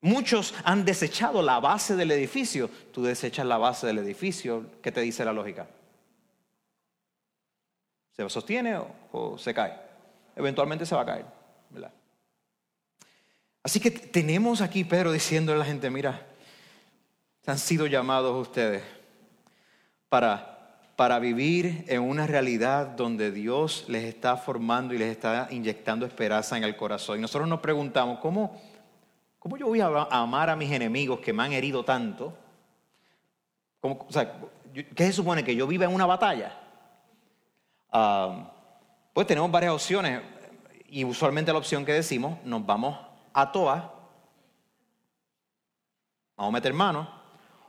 Muchos 0.00 0.54
han 0.64 0.84
desechado 0.84 1.40
la 1.40 1.60
base 1.60 1.94
del 1.94 2.10
edificio. 2.10 2.68
Tú 2.92 3.04
desechas 3.04 3.46
la 3.46 3.58
base 3.58 3.86
del 3.86 3.98
edificio, 3.98 4.66
¿qué 4.82 4.90
te 4.90 5.00
dice 5.00 5.24
la 5.24 5.32
lógica? 5.32 5.68
¿Se 8.16 8.28
sostiene 8.28 8.78
o, 9.12 9.36
se 9.38 9.52
cae? 9.52 9.74
Eventualmente 10.36 10.86
se 10.86 10.94
va 10.94 11.02
a 11.02 11.06
caer. 11.06 11.24
Así 13.62 13.80
que 13.80 13.90
tenemos 13.90 14.60
aquí 14.60 14.84
Pedro 14.84 15.10
diciéndole 15.10 15.56
a 15.56 15.58
la 15.60 15.64
gente, 15.64 15.90
mira, 15.90 16.20
han 17.46 17.58
sido 17.58 17.86
llamados 17.86 18.40
ustedes 18.46 18.82
para, 20.08 20.80
para 20.96 21.18
vivir 21.18 21.84
en 21.88 22.02
una 22.02 22.26
realidad 22.26 22.88
donde 22.88 23.32
Dios 23.32 23.86
les 23.88 24.04
está 24.04 24.36
formando 24.36 24.94
y 24.94 24.98
les 24.98 25.10
está 25.10 25.48
inyectando 25.50 26.04
esperanza 26.04 26.56
en 26.56 26.64
el 26.64 26.76
corazón. 26.76 27.18
Y 27.18 27.22
nosotros 27.22 27.48
nos 27.48 27.60
preguntamos, 27.60 28.20
¿cómo? 28.20 28.60
¿Cómo 29.38 29.56
yo 29.56 29.66
voy 29.66 29.80
a 29.80 29.88
amar 30.10 30.50
a 30.50 30.56
mis 30.56 30.70
enemigos 30.70 31.20
que 31.20 31.32
me 31.32 31.42
han 31.42 31.52
herido 31.52 31.84
tanto? 31.84 32.36
¿Qué 34.94 35.06
se 35.06 35.12
supone? 35.12 35.42
¿Que 35.42 35.56
yo 35.56 35.66
viva 35.66 35.84
en 35.84 35.94
una 35.94 36.06
batalla? 36.06 36.63
Pues 39.12 39.28
tenemos 39.28 39.50
varias 39.52 39.72
opciones 39.72 40.20
y 40.88 41.04
usualmente 41.04 41.52
la 41.52 41.58
opción 41.58 41.84
que 41.84 41.92
decimos, 41.92 42.38
nos 42.44 42.66
vamos 42.66 42.98
a 43.32 43.52
Toa, 43.52 43.94
vamos 46.36 46.50
a 46.50 46.52
meter 46.52 46.72
mano, 46.72 47.08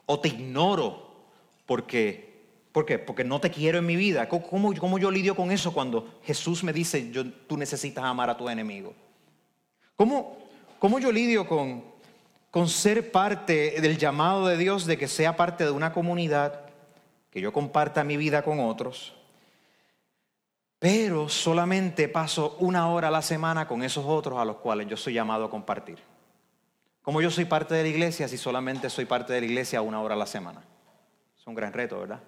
o 0.07 0.19
te 0.19 0.29
ignoro 0.29 1.27
porque, 1.67 2.43
¿por 2.71 2.87
qué? 2.87 2.97
Porque 2.97 3.23
no 3.23 3.39
te 3.39 3.51
quiero 3.51 3.77
en 3.77 3.85
mi 3.85 3.95
vida. 3.95 4.27
¿Cómo, 4.27 4.73
cómo 4.73 4.97
yo 4.97 5.11
lidio 5.11 5.35
con 5.35 5.51
eso 5.51 5.71
cuando 5.71 6.19
Jesús 6.23 6.63
me 6.63 6.73
dice, 6.73 7.11
yo, 7.11 7.23
tú 7.47 7.55
necesitas 7.55 8.03
amar 8.03 8.31
a 8.31 8.37
tu 8.37 8.49
enemigo? 8.49 8.95
¿Cómo, 9.95 10.37
¿Cómo 10.79 10.97
yo 10.97 11.11
lidio 11.11 11.47
con, 11.47 11.83
con 12.49 12.67
ser 12.67 13.11
parte 13.11 13.79
del 13.79 13.99
llamado 13.99 14.47
de 14.47 14.57
Dios 14.57 14.87
de 14.87 14.97
que 14.97 15.07
sea 15.07 15.35
parte 15.35 15.65
de 15.65 15.71
una 15.71 15.93
comunidad, 15.93 16.61
que 17.29 17.41
yo 17.41 17.53
comparta 17.53 18.03
mi 18.03 18.17
vida 18.17 18.41
con 18.41 18.59
otros? 18.59 19.13
Pero 20.85 21.27
solamente 21.29 22.07
paso 22.07 22.57
una 22.59 22.89
hora 22.89 23.07
a 23.07 23.11
la 23.11 23.23
semana 23.23 23.67
con 23.67 23.81
esos 23.81 24.05
otros 24.05 24.37
a 24.37 24.45
los 24.45 24.57
cuales 24.57 24.87
yo 24.87 24.95
soy 24.95 25.13
llamado 25.13 25.45
a 25.45 25.49
compartir. 25.49 25.97
¿Cómo 27.01 27.21
yo 27.21 27.31
soy 27.31 27.45
parte 27.45 27.73
de 27.73 27.81
la 27.81 27.89
iglesia 27.89 28.27
si 28.27 28.37
solamente 28.37 28.91
soy 28.91 29.05
parte 29.05 29.33
de 29.33 29.39
la 29.39 29.47
iglesia 29.47 29.81
una 29.81 29.99
hora 29.99 30.13
a 30.13 30.17
la 30.19 30.27
semana? 30.27 30.61
Es 31.35 31.47
un 31.47 31.55
gran 31.55 31.73
reto, 31.73 32.01
¿verdad? 32.01 32.19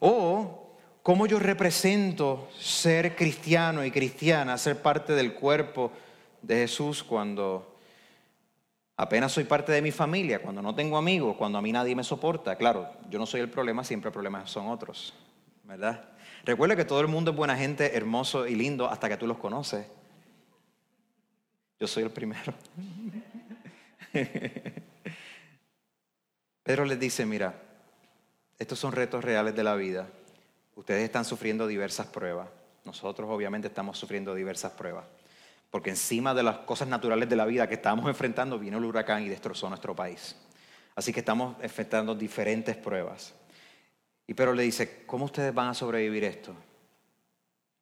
O 0.00 0.70
cómo 1.02 1.26
yo 1.26 1.38
represento 1.38 2.48
ser 2.58 3.14
cristiano 3.14 3.84
y 3.84 3.90
cristiana, 3.90 4.56
ser 4.56 4.80
parte 4.80 5.12
del 5.12 5.34
cuerpo 5.34 5.92
de 6.40 6.54
Jesús 6.60 7.04
cuando 7.04 7.76
apenas 8.96 9.32
soy 9.32 9.44
parte 9.44 9.70
de 9.70 9.82
mi 9.82 9.90
familia, 9.90 10.40
cuando 10.40 10.62
no 10.62 10.74
tengo 10.74 10.96
amigos, 10.96 11.36
cuando 11.36 11.58
a 11.58 11.60
mí 11.60 11.72
nadie 11.72 11.94
me 11.94 12.04
soporta. 12.04 12.56
Claro, 12.56 12.88
yo 13.10 13.18
no 13.18 13.26
soy 13.26 13.42
el 13.42 13.50
problema, 13.50 13.84
siempre 13.84 14.08
el 14.08 14.14
problema 14.14 14.46
son 14.46 14.68
otros, 14.68 15.12
¿verdad? 15.62 16.15
Recuerda 16.46 16.76
que 16.76 16.84
todo 16.84 17.00
el 17.00 17.08
mundo 17.08 17.32
es 17.32 17.36
buena 17.36 17.56
gente, 17.56 17.96
hermoso 17.96 18.46
y 18.46 18.54
lindo 18.54 18.88
hasta 18.88 19.08
que 19.08 19.16
tú 19.16 19.26
los 19.26 19.36
conoces. 19.36 19.84
Yo 21.80 21.88
soy 21.88 22.04
el 22.04 22.10
primero. 22.10 22.54
Pedro 26.62 26.84
les 26.84 27.00
dice, 27.00 27.26
mira, 27.26 27.60
estos 28.60 28.78
son 28.78 28.92
retos 28.92 29.24
reales 29.24 29.56
de 29.56 29.64
la 29.64 29.74
vida. 29.74 30.06
Ustedes 30.76 31.02
están 31.02 31.24
sufriendo 31.24 31.66
diversas 31.66 32.06
pruebas. 32.06 32.48
Nosotros 32.84 33.28
obviamente 33.28 33.66
estamos 33.66 33.98
sufriendo 33.98 34.32
diversas 34.32 34.70
pruebas. 34.70 35.04
Porque 35.72 35.90
encima 35.90 36.32
de 36.32 36.44
las 36.44 36.58
cosas 36.58 36.86
naturales 36.86 37.28
de 37.28 37.34
la 37.34 37.44
vida 37.44 37.66
que 37.66 37.74
estamos 37.74 38.06
enfrentando 38.06 38.56
vino 38.56 38.78
el 38.78 38.84
huracán 38.84 39.24
y 39.24 39.28
destrozó 39.28 39.68
nuestro 39.68 39.96
país. 39.96 40.36
Así 40.94 41.12
que 41.12 41.20
estamos 41.20 41.56
enfrentando 41.60 42.14
diferentes 42.14 42.76
pruebas. 42.76 43.34
Y 44.26 44.34
pero 44.34 44.52
le 44.52 44.62
dice, 44.62 45.04
¿cómo 45.06 45.26
ustedes 45.26 45.54
van 45.54 45.68
a 45.68 45.74
sobrevivir 45.74 46.24
esto? 46.24 46.54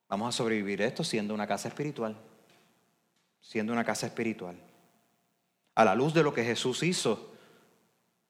Vamos 0.09 0.35
a 0.35 0.37
sobrevivir 0.37 0.83
esto 0.83 1.03
siendo 1.03 1.35
una 1.35 1.47
casa 1.47 1.69
espiritual. 1.69 2.17
Siendo 3.41 3.73
una 3.73 3.85
casa 3.85 4.07
espiritual. 4.07 4.57
A 5.75 5.85
la 5.85 5.95
luz 5.95 6.15
de 6.15 6.23
lo 6.23 6.33
que 6.33 6.45
Jesús 6.45 6.83
hizo, 6.83 7.33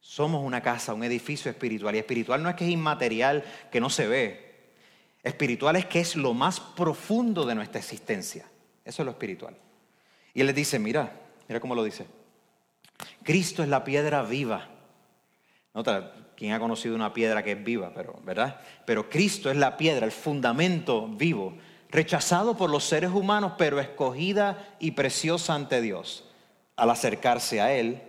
somos 0.00 0.44
una 0.44 0.62
casa, 0.62 0.94
un 0.94 1.04
edificio 1.04 1.50
espiritual. 1.50 1.94
Y 1.94 1.98
espiritual 1.98 2.42
no 2.42 2.48
es 2.48 2.54
que 2.54 2.64
es 2.64 2.70
inmaterial, 2.70 3.44
que 3.70 3.80
no 3.80 3.90
se 3.90 4.06
ve. 4.06 4.54
Espiritual 5.22 5.76
es 5.76 5.86
que 5.86 6.00
es 6.00 6.16
lo 6.16 6.34
más 6.34 6.60
profundo 6.60 7.44
de 7.46 7.54
nuestra 7.54 7.80
existencia. 7.80 8.46
Eso 8.84 9.02
es 9.02 9.06
lo 9.06 9.12
espiritual. 9.12 9.56
Y 10.34 10.40
él 10.40 10.46
les 10.46 10.56
dice, 10.56 10.78
mira, 10.78 11.20
mira 11.48 11.60
cómo 11.60 11.74
lo 11.74 11.82
dice. 11.82 12.06
Cristo 13.22 13.62
es 13.62 13.68
la 13.68 13.82
piedra 13.84 14.22
viva. 14.22 14.68
Nota, 15.72 16.12
¿quién 16.36 16.52
ha 16.52 16.58
conocido 16.58 16.94
una 16.94 17.12
piedra 17.12 17.42
que 17.42 17.52
es 17.52 17.64
viva? 17.64 17.92
Pero, 17.94 18.18
¿verdad? 18.24 18.60
Pero 18.84 19.08
Cristo 19.08 19.50
es 19.50 19.56
la 19.56 19.76
piedra, 19.76 20.06
el 20.06 20.12
fundamento 20.12 21.08
vivo, 21.08 21.56
rechazado 21.90 22.56
por 22.56 22.70
los 22.70 22.84
seres 22.84 23.10
humanos, 23.10 23.52
pero 23.56 23.80
escogida 23.80 24.76
y 24.78 24.92
preciosa 24.92 25.54
ante 25.54 25.80
Dios. 25.80 26.24
Al 26.76 26.90
acercarse 26.90 27.60
a 27.60 27.72
Él, 27.72 28.02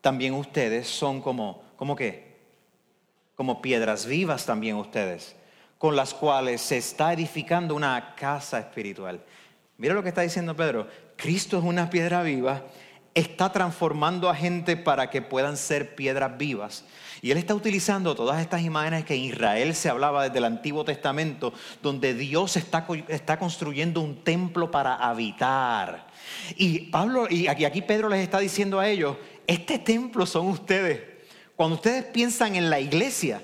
también 0.00 0.34
ustedes 0.34 0.86
son 0.88 1.20
como, 1.20 1.62
¿cómo 1.76 1.96
qué? 1.96 2.36
Como 3.34 3.60
piedras 3.60 4.06
vivas 4.06 4.46
también 4.46 4.76
ustedes, 4.76 5.36
con 5.78 5.96
las 5.96 6.14
cuales 6.14 6.62
se 6.62 6.78
está 6.78 7.12
edificando 7.12 7.74
una 7.74 8.14
casa 8.14 8.58
espiritual. 8.58 9.20
Mira 9.78 9.94
lo 9.94 10.02
que 10.02 10.08
está 10.08 10.22
diciendo 10.22 10.56
Pedro. 10.56 10.86
Cristo 11.16 11.58
es 11.58 11.64
una 11.64 11.90
piedra 11.90 12.22
viva, 12.22 12.62
está 13.16 13.50
transformando 13.50 14.28
a 14.28 14.34
gente 14.34 14.76
para 14.76 15.08
que 15.08 15.22
puedan 15.22 15.56
ser 15.56 15.94
piedras 15.94 16.36
vivas. 16.36 16.84
Y 17.22 17.30
él 17.30 17.38
está 17.38 17.54
utilizando 17.54 18.14
todas 18.14 18.42
estas 18.42 18.62
imágenes 18.62 19.06
que 19.06 19.14
en 19.14 19.22
Israel 19.22 19.74
se 19.74 19.88
hablaba 19.88 20.24
desde 20.24 20.38
el 20.38 20.44
Antiguo 20.44 20.84
Testamento, 20.84 21.54
donde 21.82 22.12
Dios 22.12 22.58
está, 22.58 22.86
está 23.08 23.38
construyendo 23.38 24.02
un 24.02 24.22
templo 24.22 24.70
para 24.70 24.94
habitar. 24.96 26.08
Y 26.56 26.90
Pablo, 26.90 27.26
y 27.30 27.46
aquí, 27.46 27.64
aquí 27.64 27.80
Pedro 27.80 28.10
les 28.10 28.20
está 28.20 28.38
diciendo 28.38 28.78
a 28.78 28.86
ellos, 28.86 29.16
este 29.46 29.78
templo 29.78 30.26
son 30.26 30.48
ustedes. 30.48 31.00
Cuando 31.56 31.76
ustedes 31.76 32.04
piensan 32.04 32.54
en 32.54 32.68
la 32.68 32.80
iglesia, 32.80 33.42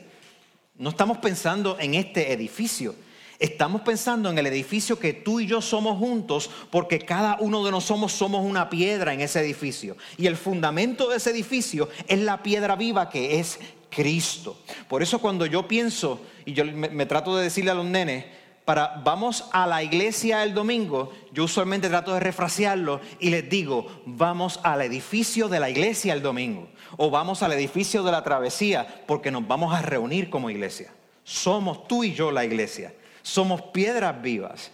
no 0.76 0.90
estamos 0.90 1.16
pensando 1.16 1.78
en 1.80 1.94
este 1.94 2.30
edificio, 2.30 2.94
Estamos 3.42 3.80
pensando 3.80 4.30
en 4.30 4.38
el 4.38 4.46
edificio 4.46 5.00
que 5.00 5.12
tú 5.12 5.40
y 5.40 5.48
yo 5.48 5.60
somos 5.60 5.98
juntos 5.98 6.48
porque 6.70 7.00
cada 7.00 7.38
uno 7.40 7.64
de 7.64 7.72
nosotros 7.72 8.12
somos 8.12 8.46
una 8.46 8.70
piedra 8.70 9.12
en 9.12 9.20
ese 9.20 9.40
edificio. 9.40 9.96
Y 10.16 10.28
el 10.28 10.36
fundamento 10.36 11.08
de 11.08 11.16
ese 11.16 11.30
edificio 11.30 11.88
es 12.06 12.20
la 12.20 12.44
piedra 12.44 12.76
viva 12.76 13.10
que 13.10 13.40
es 13.40 13.58
Cristo. 13.90 14.58
Por 14.86 15.02
eso 15.02 15.18
cuando 15.18 15.44
yo 15.44 15.66
pienso, 15.66 16.20
y 16.44 16.52
yo 16.52 16.64
me, 16.64 17.04
trato 17.04 17.36
de 17.36 17.42
decirle 17.42 17.72
a 17.72 17.74
los 17.74 17.84
nenes, 17.84 18.26
para 18.64 19.00
vamos 19.02 19.46
a 19.50 19.66
la 19.66 19.82
iglesia 19.82 20.44
el 20.44 20.54
domingo, 20.54 21.10
yo 21.32 21.42
usualmente 21.42 21.88
trato 21.88 22.14
de 22.14 22.20
refrasearlo 22.20 23.00
y 23.18 23.30
les 23.30 23.50
digo, 23.50 24.02
vamos 24.06 24.60
al 24.62 24.82
edificio 24.82 25.48
de 25.48 25.58
la 25.58 25.68
iglesia 25.68 26.12
el 26.12 26.22
domingo 26.22 26.68
o 26.96 27.10
vamos 27.10 27.42
al 27.42 27.50
edificio 27.50 28.04
de 28.04 28.12
la 28.12 28.22
travesía 28.22 29.02
porque 29.08 29.32
nos 29.32 29.48
vamos 29.48 29.74
a 29.74 29.82
reunir 29.82 30.30
como 30.30 30.48
iglesia. 30.48 30.92
Somos 31.24 31.88
tú 31.88 32.04
y 32.04 32.14
yo 32.14 32.30
la 32.30 32.44
iglesia. 32.44 32.94
Somos 33.22 33.62
piedras 33.62 34.20
vivas. 34.20 34.70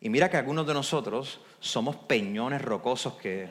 Y 0.00 0.10
mira 0.10 0.28
que 0.28 0.36
algunos 0.36 0.66
de 0.66 0.74
nosotros 0.74 1.40
somos 1.60 1.96
peñones 1.96 2.60
rocosos 2.60 3.14
que... 3.14 3.48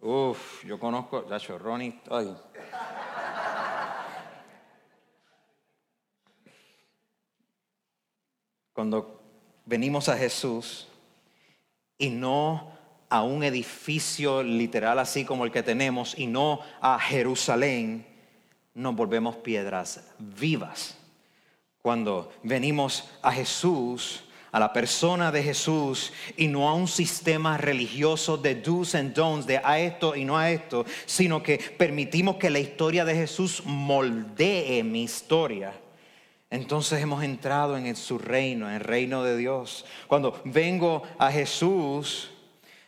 Uf, 0.00 0.64
yo 0.64 0.78
conozco, 0.78 1.24
hecho 1.34 1.58
Ronnie, 1.58 2.00
ay. 2.10 2.36
Cuando 8.72 9.22
venimos 9.66 10.08
a 10.08 10.16
Jesús 10.16 10.86
y 11.98 12.10
no 12.10 12.72
a 13.08 13.22
un 13.22 13.42
edificio 13.42 14.42
literal 14.42 14.98
así 14.98 15.24
como 15.24 15.44
el 15.44 15.50
que 15.50 15.62
tenemos 15.62 16.18
y 16.18 16.26
no 16.26 16.60
a 16.80 16.98
Jerusalén, 16.98 18.06
nos 18.78 18.94
volvemos 18.94 19.36
piedras 19.36 20.00
vivas. 20.18 20.96
Cuando 21.82 22.32
venimos 22.44 23.10
a 23.22 23.32
Jesús, 23.32 24.22
a 24.52 24.60
la 24.60 24.72
persona 24.72 25.32
de 25.32 25.42
Jesús 25.42 26.12
y 26.36 26.46
no 26.46 26.68
a 26.68 26.74
un 26.74 26.86
sistema 26.86 27.58
religioso 27.58 28.36
de 28.36 28.54
do's 28.54 28.94
and 28.94 29.14
don'ts, 29.14 29.46
de 29.46 29.60
a 29.62 29.80
esto 29.80 30.14
y 30.14 30.24
no 30.24 30.38
a 30.38 30.50
esto, 30.50 30.86
sino 31.06 31.42
que 31.42 31.58
permitimos 31.58 32.36
que 32.36 32.50
la 32.50 32.60
historia 32.60 33.04
de 33.04 33.14
Jesús 33.14 33.62
moldee 33.64 34.82
mi 34.84 35.02
historia. 35.02 35.72
entonces 36.50 37.02
hemos 37.02 37.24
entrado 37.24 37.76
en 37.76 37.94
su 37.96 38.16
reino, 38.16 38.68
en 38.68 38.76
el 38.76 38.80
reino 38.80 39.24
de 39.24 39.36
Dios. 39.36 39.84
Cuando 40.06 40.40
vengo 40.44 41.02
a 41.18 41.32
Jesús, 41.32 42.30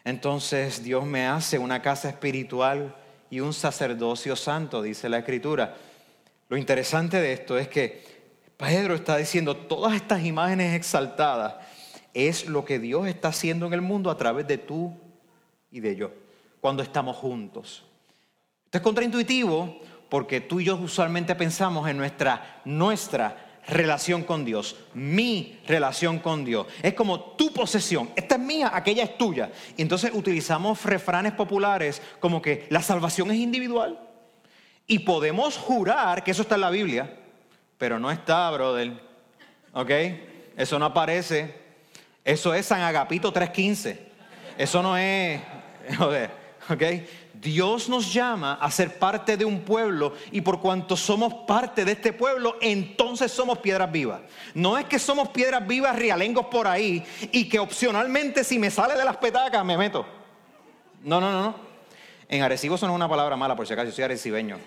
entonces 0.04 0.84
Dios 0.84 1.04
me 1.04 1.26
hace 1.26 1.58
una 1.58 1.82
casa 1.82 2.08
espiritual 2.08 2.94
y 3.30 3.40
un 3.40 3.52
sacerdocio 3.52 4.34
santo, 4.36 4.82
dice 4.82 5.08
la 5.08 5.18
Escritura. 5.18 5.76
Lo 6.48 6.56
interesante 6.56 7.20
de 7.20 7.32
esto 7.32 7.56
es 7.56 7.68
que 7.68 8.04
Pedro 8.56 8.94
está 8.94 9.16
diciendo, 9.16 9.56
todas 9.56 9.94
estas 9.94 10.24
imágenes 10.24 10.74
exaltadas 10.74 11.54
es 12.12 12.46
lo 12.46 12.64
que 12.64 12.78
Dios 12.78 13.06
está 13.06 13.28
haciendo 13.28 13.66
en 13.66 13.72
el 13.72 13.80
mundo 13.80 14.10
a 14.10 14.16
través 14.16 14.46
de 14.46 14.58
tú 14.58 14.92
y 15.70 15.80
de 15.80 15.96
yo, 15.96 16.12
cuando 16.60 16.82
estamos 16.82 17.16
juntos. 17.16 17.84
Esto 18.64 18.78
es 18.78 18.82
contraintuitivo 18.82 19.80
porque 20.08 20.40
tú 20.40 20.60
y 20.60 20.64
yo 20.64 20.76
usualmente 20.76 21.34
pensamos 21.36 21.88
en 21.88 21.96
nuestra, 21.96 22.60
nuestra 22.64 23.49
relación 23.70 24.24
con 24.24 24.44
Dios, 24.44 24.76
mi 24.94 25.58
relación 25.66 26.18
con 26.18 26.44
Dios. 26.44 26.66
Es 26.82 26.94
como 26.94 27.20
tu 27.20 27.52
posesión. 27.52 28.10
Esta 28.16 28.34
es 28.34 28.40
mía, 28.40 28.70
aquella 28.74 29.04
es 29.04 29.16
tuya. 29.16 29.50
Y 29.76 29.82
entonces 29.82 30.10
utilizamos 30.12 30.84
refranes 30.84 31.32
populares 31.32 32.02
como 32.20 32.42
que 32.42 32.66
la 32.70 32.82
salvación 32.82 33.30
es 33.30 33.38
individual. 33.38 33.98
Y 34.86 35.00
podemos 35.00 35.56
jurar 35.56 36.24
que 36.24 36.32
eso 36.32 36.42
está 36.42 36.56
en 36.56 36.62
la 36.62 36.70
Biblia, 36.70 37.16
pero 37.78 37.98
no 37.98 38.10
está, 38.10 38.50
brother. 38.50 38.92
¿Ok? 39.72 39.90
Eso 40.56 40.78
no 40.78 40.86
aparece. 40.86 41.54
Eso 42.24 42.52
es 42.52 42.66
San 42.66 42.82
Agapito 42.82 43.32
3.15. 43.32 43.96
Eso 44.58 44.82
no 44.82 44.96
es... 44.96 45.40
Joder, 45.98 46.30
¿ok? 46.68 46.82
Dios 47.40 47.88
nos 47.88 48.12
llama 48.12 48.58
a 48.60 48.70
ser 48.70 48.98
parte 48.98 49.38
de 49.38 49.46
un 49.46 49.62
pueblo 49.62 50.12
y 50.30 50.42
por 50.42 50.60
cuanto 50.60 50.94
somos 50.94 51.32
parte 51.46 51.86
de 51.86 51.92
este 51.92 52.12
pueblo, 52.12 52.58
entonces 52.60 53.32
somos 53.32 53.56
piedras 53.58 53.90
vivas. 53.90 54.20
No 54.52 54.76
es 54.76 54.84
que 54.84 54.98
somos 54.98 55.30
piedras 55.30 55.66
vivas 55.66 55.96
rialengos 55.96 56.44
por 56.46 56.66
ahí 56.66 57.02
y 57.32 57.48
que 57.48 57.58
opcionalmente 57.58 58.44
si 58.44 58.58
me 58.58 58.70
sale 58.70 58.94
de 58.94 59.06
las 59.06 59.16
petacas 59.16 59.64
me 59.64 59.78
meto. 59.78 60.04
No, 61.02 61.18
no, 61.18 61.32
no, 61.32 61.42
no. 61.42 61.54
En 62.28 62.42
Arecibo 62.42 62.74
eso 62.74 62.86
no 62.86 62.92
es 62.92 62.96
una 62.96 63.08
palabra 63.08 63.36
mala, 63.36 63.56
por 63.56 63.66
si 63.66 63.72
acaso, 63.72 63.88
yo 63.88 63.94
soy 63.94 64.04
arecibeño. 64.04 64.58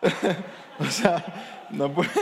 o 0.80 0.86
sea, 0.86 1.66
no 1.68 1.92
puede... 1.92 2.08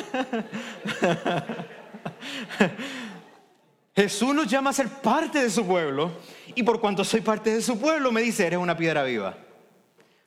Jesús 3.95 4.35
nos 4.35 4.49
llama 4.49 4.71
a 4.71 4.73
ser 4.73 4.89
parte 4.89 5.41
de 5.41 5.51
su 5.51 5.65
pueblo 5.65 6.11
y 6.59 6.65
por 6.65 6.81
cuanto 6.81 7.05
soy 7.05 7.21
parte 7.21 7.55
de 7.55 7.62
su 7.62 7.79
pueblo 7.79 8.11
me 8.11 8.21
dice, 8.21 8.45
eres 8.45 8.59
una 8.59 8.77
piedra 8.77 9.05
viva. 9.05 9.38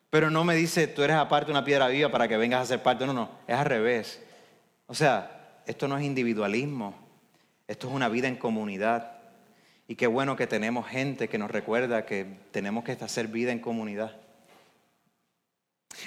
Pero 0.09 0.29
no 0.29 0.45
me 0.45 0.55
dice, 0.55 0.87
tú 0.87 1.03
eres 1.03 1.17
aparte 1.17 1.51
una 1.51 1.65
piedra 1.65 1.89
viva 1.89 2.09
para 2.09 2.25
que 2.25 2.37
vengas 2.37 2.61
a 2.61 2.65
ser 2.65 2.81
parte. 2.81 3.05
No, 3.05 3.11
no, 3.11 3.29
es 3.45 3.53
al 3.57 3.65
revés. 3.65 4.21
O 4.87 4.93
sea, 4.95 5.59
esto 5.65 5.89
no 5.89 5.97
es 5.97 6.05
individualismo, 6.05 6.95
esto 7.67 7.89
es 7.89 7.93
una 7.93 8.07
vida 8.07 8.29
en 8.29 8.37
comunidad. 8.37 9.11
Y 9.89 9.95
qué 9.95 10.07
bueno 10.07 10.37
que 10.37 10.47
tenemos 10.47 10.87
gente 10.87 11.27
que 11.27 11.37
nos 11.37 11.51
recuerda 11.51 12.05
que 12.05 12.25
tenemos 12.51 12.85
que 12.85 12.93
hacer 12.93 13.27
vida 13.27 13.51
en 13.51 13.59
comunidad. 13.59 14.15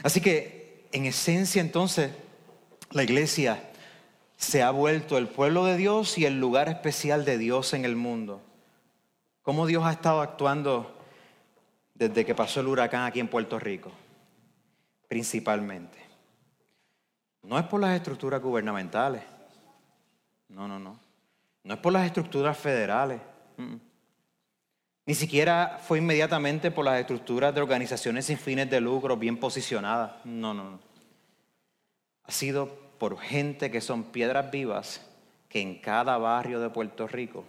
Así 0.03 0.23
que, 0.23 0.89
en 0.93 1.05
esencia 1.05 1.61
entonces, 1.61 2.13
la 2.93 3.03
iglesia 3.03 3.63
se 4.39 4.63
ha 4.63 4.71
vuelto 4.71 5.19
el 5.19 5.29
pueblo 5.29 5.67
de 5.67 5.77
Dios 5.77 6.17
y 6.17 6.25
el 6.25 6.41
lugar 6.41 6.71
especial 6.71 7.27
de 7.27 7.37
Dios 7.37 7.75
en 7.75 7.85
el 7.85 7.95
mundo. 7.95 8.41
¿Cómo 9.45 9.67
Dios 9.67 9.85
ha 9.85 9.93
estado 9.93 10.23
actuando 10.23 10.97
desde 11.93 12.25
que 12.25 12.35
pasó 12.35 12.61
el 12.61 12.67
huracán 12.67 13.03
aquí 13.03 13.21
en 13.21 13.29
Puerto 13.29 13.59
Rico? 13.59 13.93
Principalmente. 15.07 15.99
No 17.43 17.59
es 17.59 17.67
por 17.67 17.79
las 17.79 17.95
estructuras 17.95 18.41
gubernamentales. 18.41 19.23
No, 20.49 20.67
no, 20.67 20.79
no. 20.79 20.99
No 21.63 21.75
es 21.75 21.79
por 21.79 21.93
las 21.93 22.07
estructuras 22.07 22.57
federales. 22.57 23.21
Ni 25.05 25.15
siquiera 25.15 25.79
fue 25.87 25.99
inmediatamente 25.99 26.71
por 26.71 26.87
las 26.87 26.99
estructuras 26.99 27.55
de 27.55 27.61
organizaciones 27.61 28.25
sin 28.25 28.39
fines 28.39 28.71
de 28.71 28.81
lucro 28.81 29.15
bien 29.19 29.37
posicionadas. 29.37 30.25
No, 30.25 30.55
no, 30.55 30.71
no. 30.71 30.81
Ha 32.23 32.33
sido 32.33 32.75
por 32.99 33.19
gente 33.19 33.71
que 33.71 33.83
son 33.83 34.05
piedras 34.05 34.51
vivas 34.51 35.07
que 35.51 35.61
en 35.61 35.83
cada 35.83 36.17
barrio 36.17 36.61
de 36.61 36.71
Puerto 36.71 37.07
Rico 37.07 37.45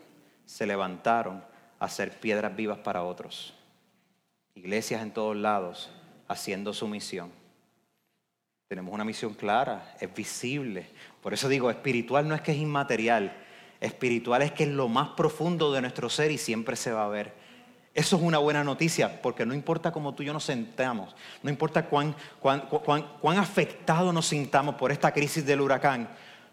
se 0.46 0.66
levantaron 0.66 1.55
a 1.86 1.90
ser 1.90 2.20
piedras 2.20 2.56
vivas 2.56 2.80
para 2.80 3.04
otros. 3.04 3.54
Iglesias 4.56 5.02
en 5.02 5.12
todos 5.12 5.36
lados 5.36 5.90
haciendo 6.28 6.74
su 6.74 6.88
misión. 6.88 7.32
Tenemos 8.68 8.94
una 8.94 9.06
misión 9.06 9.34
clara, 9.34 9.96
es 10.00 10.14
visible. 10.14 10.88
Por 11.22 11.34
eso 11.34 11.48
digo, 11.48 11.70
espiritual 11.70 12.28
no 12.28 12.34
es 12.36 12.42
que 12.42 12.52
es 12.52 12.58
inmaterial, 12.58 13.36
espiritual 13.80 14.42
es 14.42 14.52
que 14.52 14.64
es 14.64 14.70
lo 14.70 14.88
más 14.88 15.10
profundo 15.10 15.72
de 15.72 15.82
nuestro 15.82 16.10
ser 16.10 16.32
y 16.32 16.38
siempre 16.38 16.76
se 16.76 16.92
va 16.92 17.06
a 17.06 17.10
ver. 17.10 17.34
Eso 17.96 18.18
es 18.18 18.24
una 18.24 18.40
buena 18.40 18.64
noticia, 18.64 19.22
porque 19.22 19.46
no 19.46 19.54
importa 19.54 19.92
cómo 19.92 20.14
tú 20.14 20.22
y 20.22 20.26
yo 20.26 20.34
nos 20.34 20.44
sentamos, 20.44 21.16
no 21.42 21.50
importa 21.50 21.86
cuán, 21.86 22.14
cuán, 22.42 23.38
afectados 23.38 24.14
nos 24.14 24.26
sintamos 24.26 24.76
por 24.76 24.92
esta 24.92 25.14
crisis 25.14 25.46
del 25.46 25.62
huracán, 25.62 26.10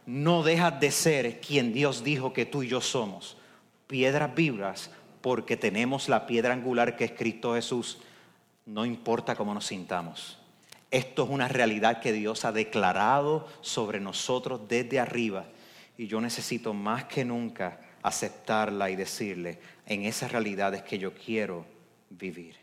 no 0.07 0.45
dejas 0.45 0.79
de 0.79 0.93
ser 0.93 1.41
quien 1.41 1.73
Dios 1.73 2.05
dijo 2.05 2.33
que 2.33 2.47
tú 2.47 2.63
y 2.63 2.69
yo 2.69 2.81
somos. 2.81 3.37
Piedras 3.89 4.33
vivas, 4.35 4.93
porque 5.23 5.57
tenemos 5.57 6.09
la 6.09 6.27
piedra 6.27 6.53
angular 6.53 6.97
que 6.97 7.05
es 7.05 7.13
Cristo 7.13 7.55
Jesús, 7.55 7.99
no 8.67 8.85
importa 8.85 9.35
cómo 9.35 9.55
nos 9.55 9.67
sintamos. 9.67 10.39
Esto 10.91 11.25
es 11.25 11.31
una 11.31 11.49
realidad 11.49 12.01
que 12.01 12.13
Dios 12.13 12.45
ha 12.45 12.53
declarado 12.53 13.49
sobre 13.63 13.99
nosotros 13.99 14.69
desde 14.69 15.01
arriba. 15.01 15.47
Y 15.97 16.07
yo 16.07 16.21
necesito 16.21 16.75
más 16.75 17.05
que 17.05 17.25
nunca 17.25 17.81
aceptarla 18.03 18.91
y 18.91 18.97
decirle, 18.97 19.59
en 19.87 20.05
esas 20.05 20.33
realidades 20.33 20.83
que 20.83 20.99
yo 20.99 21.15
quiero 21.15 21.65
vivir. 22.11 22.57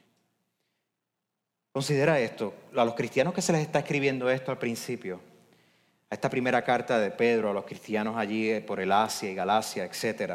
Considera 1.72 2.19
esto, 2.19 2.54
a 2.76 2.84
los 2.84 2.93
cristianos 2.93 3.34
que 3.34 3.41
se 3.41 3.54
les 3.54 3.62
está 3.62 3.80
escribiendo 3.80 4.30
esto 4.30 4.52
al 4.52 4.58
principio, 4.58 5.22
a 6.10 6.15
esta 6.15 6.30
primera 6.30 6.63
carta 6.63 7.00
de 7.00 7.12
Pedro, 7.12 7.52
a 7.52 7.54
los 7.54 7.65
cristianos 7.65 8.17
allí 8.17 8.50
eh, 8.50 8.62
por 8.62 8.80
el 8.80 8.91
Asia 8.91 9.32
y 9.32 9.36
Galacia, 9.36 9.86
etc. 9.86 10.34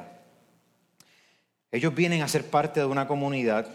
Ellos 1.75 1.93
vienen 1.93 2.23
a 2.23 2.29
ser 2.29 2.49
parte 2.49 2.79
de 2.79 2.87
una 2.87 3.09
comunidad 3.09 3.67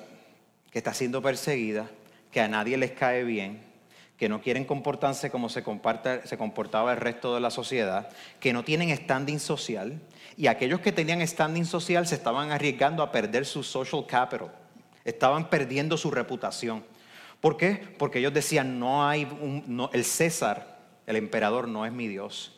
que 0.71 0.77
está 0.77 0.93
siendo 0.93 1.21
perseguida, 1.21 1.89
que 2.31 2.39
a 2.39 2.47
nadie 2.47 2.77
les 2.77 2.91
cae 2.91 3.25
bien, 3.25 3.59
que 4.15 4.29
no 4.29 4.41
quieren 4.41 4.63
comportarse 4.63 5.29
como 5.29 5.49
se, 5.49 5.63
comportaba 5.63 6.93
el 6.93 6.97
resto 6.97 7.35
de 7.35 7.41
la 7.41 7.51
sociedad, 7.51 8.07
que 8.39 8.53
no 8.53 8.63
tienen 8.63 8.95
standing 8.95 9.41
social, 9.41 9.99
y 10.37 10.47
aquellos 10.47 10.79
que 10.79 10.93
tenían 10.93 11.27
standing 11.27 11.65
social 11.65 12.07
se 12.07 12.15
estaban 12.15 12.51
arriesgando 12.51 13.03
a 13.03 13.11
perder 13.11 13.45
su 13.45 13.63
social 13.63 14.05
capital, 14.07 14.53
estaban 15.03 15.49
perdiendo 15.49 15.97
su 15.97 16.09
reputación. 16.09 16.85
¿Por 17.41 17.57
qué? 17.57 17.85
Porque 17.97 18.19
ellos 18.19 18.33
decían, 18.33 18.79
no 18.79 19.05
hay 19.05 19.27
el 19.91 20.05
César, 20.05 20.79
el 21.05 21.17
emperador, 21.17 21.67
no 21.67 21.85
es 21.85 21.91
mi 21.91 22.07
Dios. 22.07 22.53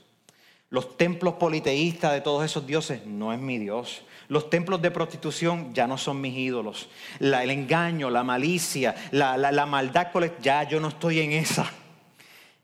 Los 0.70 0.98
templos 0.98 1.34
politeístas 1.34 2.14
de 2.14 2.22
todos 2.22 2.46
esos 2.46 2.68
dioses 2.68 3.08
no 3.08 3.34
es 3.34 3.40
mi 3.40 3.58
Dios. 3.58 4.04
Los 4.32 4.50
templos 4.50 4.82
de 4.82 4.92
prostitución 4.92 5.74
ya 5.74 5.88
no 5.88 5.98
son 5.98 6.22
mis 6.22 6.38
ídolos. 6.38 6.88
el 7.20 7.50
engaño, 7.50 8.10
la 8.10 8.24
malicia, 8.24 8.96
la, 9.12 9.36
la 9.36 9.66
maldad, 9.66 10.08
ya 10.42 10.64
yo 10.64 10.80
no 10.80 10.88
estoy 10.88 11.20
en 11.20 11.34
esa. 11.34 11.70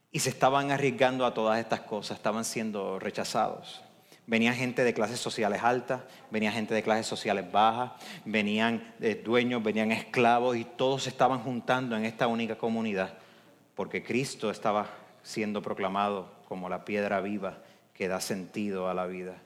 Y 0.10 0.20
se 0.20 0.30
estaban 0.30 0.72
arriesgando 0.72 1.26
a 1.26 1.34
todas 1.34 1.60
estas 1.60 1.82
cosas, 1.82 2.16
estaban 2.16 2.46
siendo 2.46 3.00
rechazados. 3.00 3.82
Venía 4.28 4.54
gente 4.54 4.86
de 4.86 4.94
clases 4.94 5.20
sociales 5.20 5.62
altas, 5.62 6.04
venía 6.32 6.54
gente 6.54 6.74
de 6.74 6.84
clases 6.84 7.06
sociales 7.06 7.52
bajas, 7.52 7.92
venían 8.24 8.96
eh, 9.02 9.22
dueños, 9.22 9.62
venían 9.62 9.92
esclavos 9.92 10.56
y 10.56 10.64
todos 10.64 11.04
se 11.04 11.10
estaban 11.10 11.40
juntando 11.40 11.98
en 11.98 12.06
esta 12.06 12.28
única 12.28 12.58
comunidad 12.58 13.14
porque 13.76 14.06
Cristo 14.06 14.52
estaba 14.52 14.88
siendo 15.22 15.62
proclamado 15.62 16.32
como 16.48 16.70
la 16.70 16.86
piedra 16.86 17.20
viva 17.20 17.58
que 17.94 18.08
da 18.08 18.22
sentido 18.22 18.90
a 18.90 18.94
la 18.94 19.06
vida. 19.06 19.42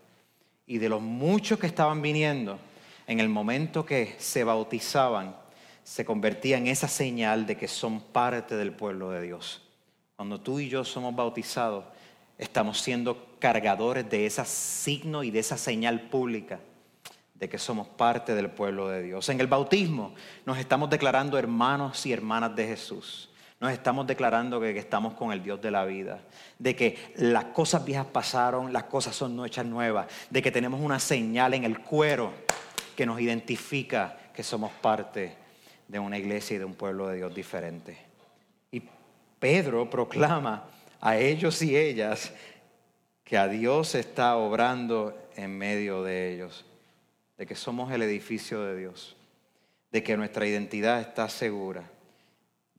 Y 0.71 0.77
de 0.77 0.87
los 0.87 1.01
muchos 1.01 1.59
que 1.59 1.67
estaban 1.67 2.01
viniendo, 2.01 2.57
en 3.05 3.19
el 3.19 3.27
momento 3.27 3.85
que 3.85 4.15
se 4.19 4.45
bautizaban, 4.45 5.35
se 5.83 6.05
convertía 6.05 6.57
en 6.57 6.67
esa 6.67 6.87
señal 6.87 7.45
de 7.45 7.57
que 7.57 7.67
son 7.67 7.99
parte 7.99 8.55
del 8.55 8.71
pueblo 8.71 9.09
de 9.09 9.21
Dios. 9.21 9.61
Cuando 10.15 10.39
tú 10.39 10.61
y 10.61 10.69
yo 10.69 10.85
somos 10.85 11.13
bautizados, 11.13 11.83
estamos 12.37 12.79
siendo 12.79 13.35
cargadores 13.39 14.09
de 14.09 14.25
ese 14.25 14.45
signo 14.45 15.25
y 15.25 15.31
de 15.31 15.39
esa 15.39 15.57
señal 15.57 16.03
pública 16.03 16.61
de 17.35 17.49
que 17.49 17.57
somos 17.57 17.89
parte 17.89 18.33
del 18.33 18.49
pueblo 18.49 18.87
de 18.87 19.03
Dios. 19.03 19.27
En 19.27 19.41
el 19.41 19.47
bautismo 19.47 20.15
nos 20.45 20.57
estamos 20.57 20.89
declarando 20.89 21.37
hermanos 21.37 22.05
y 22.05 22.13
hermanas 22.13 22.55
de 22.55 22.67
Jesús. 22.67 23.29
Nos 23.61 23.71
estamos 23.73 24.07
declarando 24.07 24.59
que, 24.59 24.75
estamos 24.75 25.13
con 25.13 25.31
el 25.31 25.43
Dios 25.43 25.61
de 25.61 25.69
la 25.69 25.85
vida, 25.85 26.19
de 26.57 26.75
que 26.75 27.13
las 27.17 27.45
cosas 27.45 27.85
viejas 27.85 28.07
pasaron, 28.07 28.73
las 28.73 28.85
cosas 28.85 29.15
son 29.15 29.45
hechas 29.45 29.67
nuevas, 29.67 30.07
de 30.31 30.41
que 30.41 30.49
tenemos 30.49 30.81
una 30.81 30.99
señal 30.99 31.53
en 31.53 31.63
el 31.63 31.79
cuero 31.79 32.33
que 32.97 33.05
nos 33.05 33.21
identifica 33.21 34.17
que 34.33 34.41
somos 34.41 34.71
parte 34.71 35.35
de 35.87 35.99
una 35.99 36.17
iglesia 36.17 36.55
y 36.55 36.57
de 36.57 36.65
un 36.65 36.73
pueblo 36.73 37.07
de 37.07 37.17
Dios 37.17 37.35
diferente. 37.35 37.99
Y 38.71 38.81
Pedro 39.39 39.87
proclama 39.87 40.63
a 40.99 41.17
ellos 41.17 41.61
y 41.61 41.77
ellas 41.77 42.33
que 43.23 43.37
a 43.37 43.47
Dios 43.47 43.93
está 43.93 44.37
obrando 44.37 45.15
en 45.35 45.55
medio 45.55 46.01
de 46.01 46.33
ellos, 46.33 46.65
de 47.37 47.45
que 47.45 47.55
somos 47.55 47.91
el 47.91 48.01
edificio 48.01 48.63
de 48.63 48.75
Dios, 48.75 49.15
de 49.91 50.01
que 50.01 50.17
nuestra 50.17 50.47
identidad 50.47 50.99
está 50.99 51.29
segura, 51.29 51.83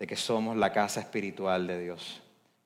de 0.02 0.06
que 0.08 0.16
somos 0.16 0.56
la 0.56 0.72
casa 0.72 0.98
espiritual 0.98 1.64
de 1.68 1.80
Dios. 1.80 2.20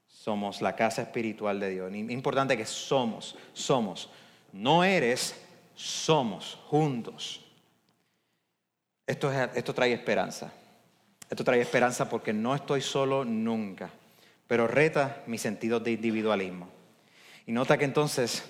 Somos 0.08 0.62
la 0.62 0.74
casa 0.74 1.02
espiritual 1.02 1.60
de 1.60 1.68
Dios. 1.68 1.94
Importante 1.94 2.56
que 2.56 2.64
somos, 2.64 3.36
somos. 3.52 4.08
No 4.54 4.82
eres, 4.82 5.38
somos 5.74 6.58
juntos. 6.66 7.44
Esto, 9.06 9.30
esto 9.30 9.74
trae 9.74 9.92
esperanza. 9.92 10.50
Esto 11.28 11.44
trae 11.44 11.60
esperanza 11.60 12.08
porque 12.08 12.32
no 12.32 12.54
estoy 12.54 12.80
solo 12.80 13.22
nunca, 13.22 13.90
pero 14.46 14.66
reta 14.66 15.22
mi 15.26 15.36
sentido 15.36 15.78
de 15.78 15.92
individualismo. 15.92 16.70
Y 17.46 17.52
nota 17.52 17.76
que 17.76 17.84
entonces, 17.84 18.44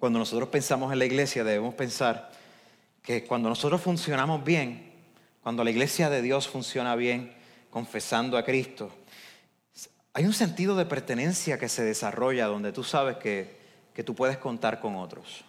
cuando 0.00 0.18
nosotros 0.18 0.48
pensamos 0.48 0.92
en 0.92 0.98
la 0.98 1.04
iglesia, 1.04 1.44
debemos 1.44 1.74
pensar 1.74 2.32
que 3.04 3.22
cuando 3.22 3.48
nosotros 3.48 3.80
funcionamos 3.80 4.42
bien, 4.42 4.90
cuando 5.44 5.62
la 5.62 5.70
iglesia 5.70 6.10
de 6.10 6.22
Dios 6.22 6.48
funciona 6.48 6.96
bien, 6.96 7.43
confesando 7.74 8.38
a 8.38 8.44
Cristo, 8.44 8.88
hay 10.12 10.26
un 10.26 10.32
sentido 10.32 10.76
de 10.76 10.86
pertenencia 10.86 11.58
que 11.58 11.68
se 11.68 11.82
desarrolla 11.82 12.46
donde 12.46 12.70
tú 12.70 12.84
sabes 12.84 13.16
que, 13.16 13.58
que 13.92 14.04
tú 14.04 14.14
puedes 14.14 14.38
contar 14.38 14.78
con 14.78 14.94
otros. 14.94 15.44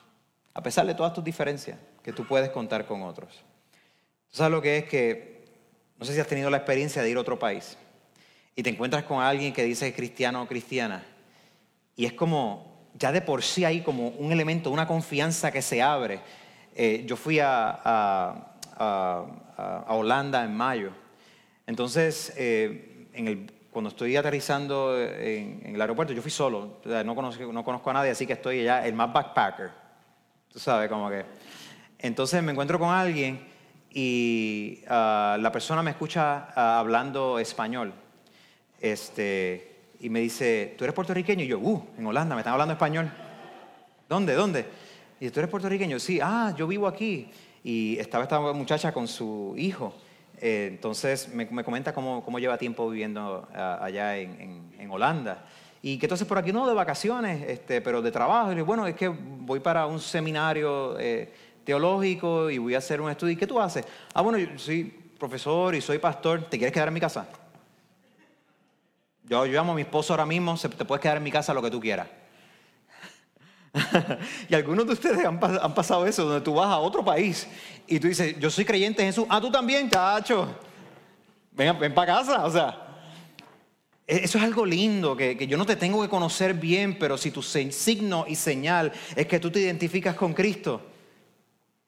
A 0.55 0.63
pesar 0.63 0.87
de 0.87 0.95
todas 0.95 1.13
tus 1.13 1.23
diferencias, 1.23 1.77
que 2.01 2.13
tú 2.13 2.25
puedes 2.25 2.49
contar 2.49 2.87
con 2.87 3.03
otros. 3.03 3.43
¿Tú 4.31 4.37
sabes 4.37 4.51
lo 4.51 4.59
que 4.59 4.79
es 4.79 4.85
que 4.85 5.35
no 5.99 6.03
sé 6.03 6.15
si 6.15 6.19
has 6.19 6.25
tenido 6.25 6.49
la 6.49 6.57
experiencia 6.57 7.03
de 7.03 7.11
ir 7.11 7.17
a 7.17 7.19
otro 7.19 7.37
país 7.37 7.77
y 8.55 8.63
te 8.63 8.71
encuentras 8.71 9.03
con 9.03 9.21
alguien 9.21 9.53
que 9.53 9.63
dice 9.63 9.93
cristiano 9.93 10.41
o 10.41 10.47
cristiana 10.47 11.05
y 11.95 12.07
es 12.07 12.13
como, 12.13 12.89
ya 12.95 13.11
de 13.11 13.21
por 13.21 13.43
sí 13.43 13.65
hay 13.65 13.81
como 13.81 14.07
un 14.07 14.31
elemento, 14.31 14.71
una 14.71 14.87
confianza 14.87 15.51
que 15.51 15.61
se 15.61 15.79
abre. 15.79 16.21
Eh, 16.73 17.03
yo 17.05 17.15
fui 17.17 17.39
a, 17.39 18.51
Holanda 19.87 20.43
en 20.43 20.57
mayo, 20.57 20.91
entonces 21.67 22.33
eh, 22.37 23.07
cuando 23.71 23.89
estoy 23.89 24.15
aterrizando 24.15 24.97
en, 24.99 25.75
el 25.75 25.81
aeropuerto, 25.81 26.13
yo 26.13 26.21
fui 26.21 26.31
solo, 26.31 26.79
no 26.83 27.15
conozco, 27.15 27.51
no 27.51 27.63
conozco 27.63 27.89
a 27.89 27.93
nadie, 27.93 28.11
así 28.11 28.25
que 28.25 28.33
estoy 28.33 28.63
ya 28.63 28.85
el 28.85 28.93
más 28.93 29.11
backpacker, 29.11 29.71
tú 30.51 30.59
sabes, 30.59 30.89
como 30.89 31.09
que... 31.09 31.25
Entonces 31.99 32.43
me 32.43 32.51
encuentro 32.51 32.77
con 32.77 32.89
alguien 32.89 33.39
y 33.97 34.81
ah, 34.89 35.37
la 35.39 35.51
persona 35.51 35.81
me 35.81 35.91
escucha 35.91 36.49
ah, 36.53 36.79
hablando 36.79 37.39
español. 37.39 37.93
Este, 38.81 39.93
y 40.01 40.09
me 40.09 40.19
dice, 40.19 40.75
¿tú 40.77 40.83
eres 40.83 40.93
puertorriqueño? 40.93 41.43
Y 41.43 41.47
yo, 41.47 41.59
uh, 41.59 41.85
en 41.97 42.05
Holanda, 42.05 42.35
me 42.35 42.41
están 42.41 42.53
hablando 42.53 42.73
español. 42.73 43.09
¿Dónde? 44.09 44.33
¿Dónde? 44.33 44.65
Y 45.19 45.29
¿tú 45.29 45.39
eres 45.39 45.49
puertorriqueño? 45.49 45.97
Sí, 45.99 46.19
ah, 46.21 46.53
yo 46.57 46.67
vivo 46.67 46.87
aquí. 46.87 47.31
Y 47.63 47.97
estaba 47.97 48.25
esta 48.25 48.39
muchacha 48.39 48.91
con 48.91 49.07
su 49.07 49.55
hijo. 49.57 49.95
Eh, 50.41 50.67
entonces 50.71 51.33
me, 51.33 51.47
comenta 51.47 51.93
cómo, 51.93 52.23
cómo, 52.23 52.39
lleva 52.39 52.57
tiempo 52.57 52.89
viviendo 52.89 53.47
ah, 53.53 53.79
allá 53.81 54.17
en, 54.17 54.73
en, 54.77 54.91
Holanda. 54.91 55.45
Y 55.81 55.97
que 55.97 56.05
entonces 56.05 56.27
por 56.27 56.37
aquí 56.37 56.51
no 56.51 56.67
de 56.67 56.73
vacaciones, 56.73 57.47
este, 57.47 57.81
pero 57.81 58.01
de 58.01 58.11
trabajo. 58.11 58.51
Y 58.51 58.61
bueno, 58.61 58.87
es 58.87 58.95
que 58.95 59.07
voy 59.07 59.59
para 59.59 59.85
un 59.85 59.99
seminario 59.99 60.97
eh, 60.99 61.31
teológico 61.63 62.49
y 62.49 62.57
voy 62.57 62.75
a 62.75 62.79
hacer 62.79 63.01
un 63.01 63.09
estudio. 63.09 63.33
¿Y 63.33 63.35
qué 63.35 63.47
tú 63.47 63.59
haces? 63.59 63.85
Ah, 64.13 64.21
bueno, 64.21 64.37
yo 64.37 64.57
soy 64.57 64.83
profesor 65.17 65.75
y 65.75 65.81
soy 65.81 65.99
pastor. 65.99 66.43
¿Te 66.49 66.57
quieres 66.57 66.73
quedar 66.73 66.87
en 66.87 66.93
mi 66.93 66.99
casa? 66.99 67.27
Yo, 69.23 69.45
llamo 69.45 69.71
a 69.71 69.75
mi 69.75 69.81
esposo 69.81 70.13
ahora 70.13 70.25
mismo, 70.25 70.55
te 70.55 70.85
puedes 70.85 71.01
quedar 71.01 71.17
en 71.17 71.23
mi 71.23 71.31
casa 71.31 71.53
lo 71.53 71.61
que 71.61 71.71
tú 71.71 71.79
quieras. 71.79 72.07
y 74.49 74.55
algunos 74.55 74.85
de 74.87 74.93
ustedes 74.93 75.25
han, 75.25 75.39
pasado 75.39 76.05
eso, 76.05 76.25
donde 76.25 76.41
tú 76.41 76.55
vas 76.55 76.67
a 76.67 76.77
otro 76.79 77.03
país 77.03 77.47
y 77.87 77.99
tú 77.99 78.07
dices, 78.07 78.39
yo 78.39 78.49
soy 78.49 78.65
creyente 78.65 79.01
en 79.01 79.09
Jesús. 79.09 79.25
Ah, 79.29 79.41
tú 79.41 79.51
también, 79.51 79.89
chacho. 79.89 80.47
Ven, 81.51 81.77
ven 81.79 81.93
para 81.93 82.15
casa, 82.15 82.45
o 82.45 82.51
sea. 82.51 82.81
E, 84.07 84.23
eso 84.23 84.37
es 84.37 84.43
algo 84.43 84.65
lindo, 84.65 85.15
que, 85.17 85.35
yo 85.47 85.57
no 85.57 85.65
te 85.65 85.75
tengo 85.75 86.01
que 86.01 86.09
conocer 86.09 86.53
bien, 86.53 86.97
pero 86.97 87.17
si 87.17 87.31
tu 87.31 87.41
signo 87.41 88.25
y 88.27 88.35
señal 88.35 88.91
es 89.15 89.27
que 89.27 89.39
tú 89.39 89.51
te 89.51 89.59
identificas 89.59 90.15
con 90.15 90.33
Cristo, 90.33 90.81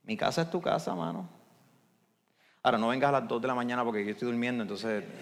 mi 0.04 0.18
casa 0.18 0.42
es 0.44 0.52
tu 0.52 0.62
casa, 0.62 0.94
mano. 0.96 1.30
Ahora, 2.64 2.78
no 2.78 2.90
vengas 2.90 3.10
a 3.10 3.20
las 3.20 3.28
2 3.28 3.42
de 3.42 3.48
la 3.48 3.56
mañana 3.56 3.84
porque 3.84 4.04
yo 4.04 4.12
estoy 4.12 4.28
durmiendo, 4.28 4.64
entonces... 4.64 5.04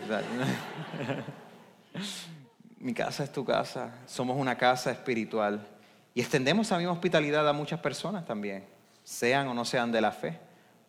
Mi 2.77 2.93
casa 2.93 3.23
es 3.23 3.31
tu 3.31 3.43
casa, 3.43 3.95
somos 4.05 4.37
una 4.37 4.55
casa 4.55 4.91
espiritual. 4.91 5.74
Y 6.15 6.21
extendemos 6.21 6.65
esa 6.65 6.77
misma 6.77 6.93
hospitalidad 6.93 7.47
a 7.47 7.51
muchas 7.51 7.81
personas 7.81 8.25
también, 8.25 8.63
sean 9.03 9.49
o 9.49 9.53
no 9.53 9.65
sean 9.65 9.91
de 9.91 9.99
la 9.99 10.13
fe, 10.13 10.39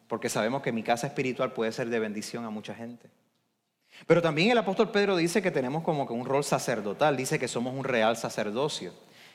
porque 0.07 0.29
sabemos 0.29 0.63
que 0.63 0.71
mi 0.71 0.85
casa 0.85 1.09
espiritual 1.09 1.53
puede 1.53 1.73
ser 1.73 1.91
de 1.91 1.99
bendición 1.99 2.45
a 2.45 2.51
mucha 2.51 2.77
gente. 2.77 3.11
Pero 4.07 4.23
también 4.23 4.53
el 4.53 4.59
apóstol 4.59 4.93
Pedro 4.93 5.17
dice 5.17 5.43
que 5.43 5.51
tenemos 5.51 5.83
como 5.83 6.07
que 6.07 6.13
un 6.13 6.25
rol 6.25 6.45
sacerdotal, 6.45 7.17
dice 7.17 7.41
que 7.41 7.49
somos 7.49 7.75
un 7.75 7.83
real 7.83 8.17
sacerdocio. 8.17 8.93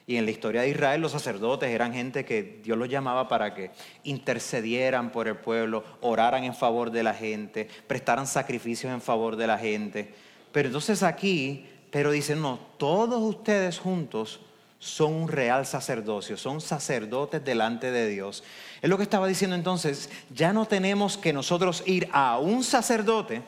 Y 0.08 0.16
en 0.16 0.24
la 0.24 0.32
historia 0.32 0.62
de 0.62 0.70
Israel 0.70 1.02
los 1.02 1.12
sacerdotes 1.12 1.70
eran 1.70 1.94
gente 1.94 2.24
que 2.24 2.62
Dios 2.64 2.78
los 2.78 2.88
llamaba 2.88 3.28
para 3.28 3.54
que 3.54 3.72
intercedieran 4.04 5.12
por 5.12 5.28
el 5.28 5.36
pueblo, 5.36 5.84
oraran 6.00 6.46
en 6.46 6.56
favor 6.56 6.92
de 6.92 7.04
la 7.04 7.14
gente, 7.14 7.68
prestaran 7.88 8.28
sacrificios 8.28 8.94
en 8.94 9.02
favor 9.02 9.36
de 9.36 9.48
la 9.48 9.58
gente. 9.58 10.14
Pero 10.54 10.70
entonces 10.70 11.04
aquí 11.04 11.68
Pedro 11.92 12.12
dice, 12.12 12.38
no, 12.38 12.60
todos 12.78 13.22
ustedes 13.22 13.78
juntos 13.78 14.40
son 14.82 15.14
un 15.14 15.28
real 15.28 15.68
sacerdocio, 15.68 16.38
son 16.38 16.60
sacerdotes 16.60 17.46
delante 17.46 17.92
de 17.92 18.10
Dios. 18.10 18.44
Es 18.82 18.90
lo 18.90 18.98
que 18.98 19.04
estaba 19.04 19.28
diciendo 19.28 19.56
entonces, 19.56 20.10
ya 20.34 20.54
no 20.54 20.66
tenemos 20.66 21.20
que 21.20 21.34
nosotros 21.34 21.84
ir 21.86 22.10
a 22.12 22.40
un 22.40 22.64
sacerdote, 22.64 23.44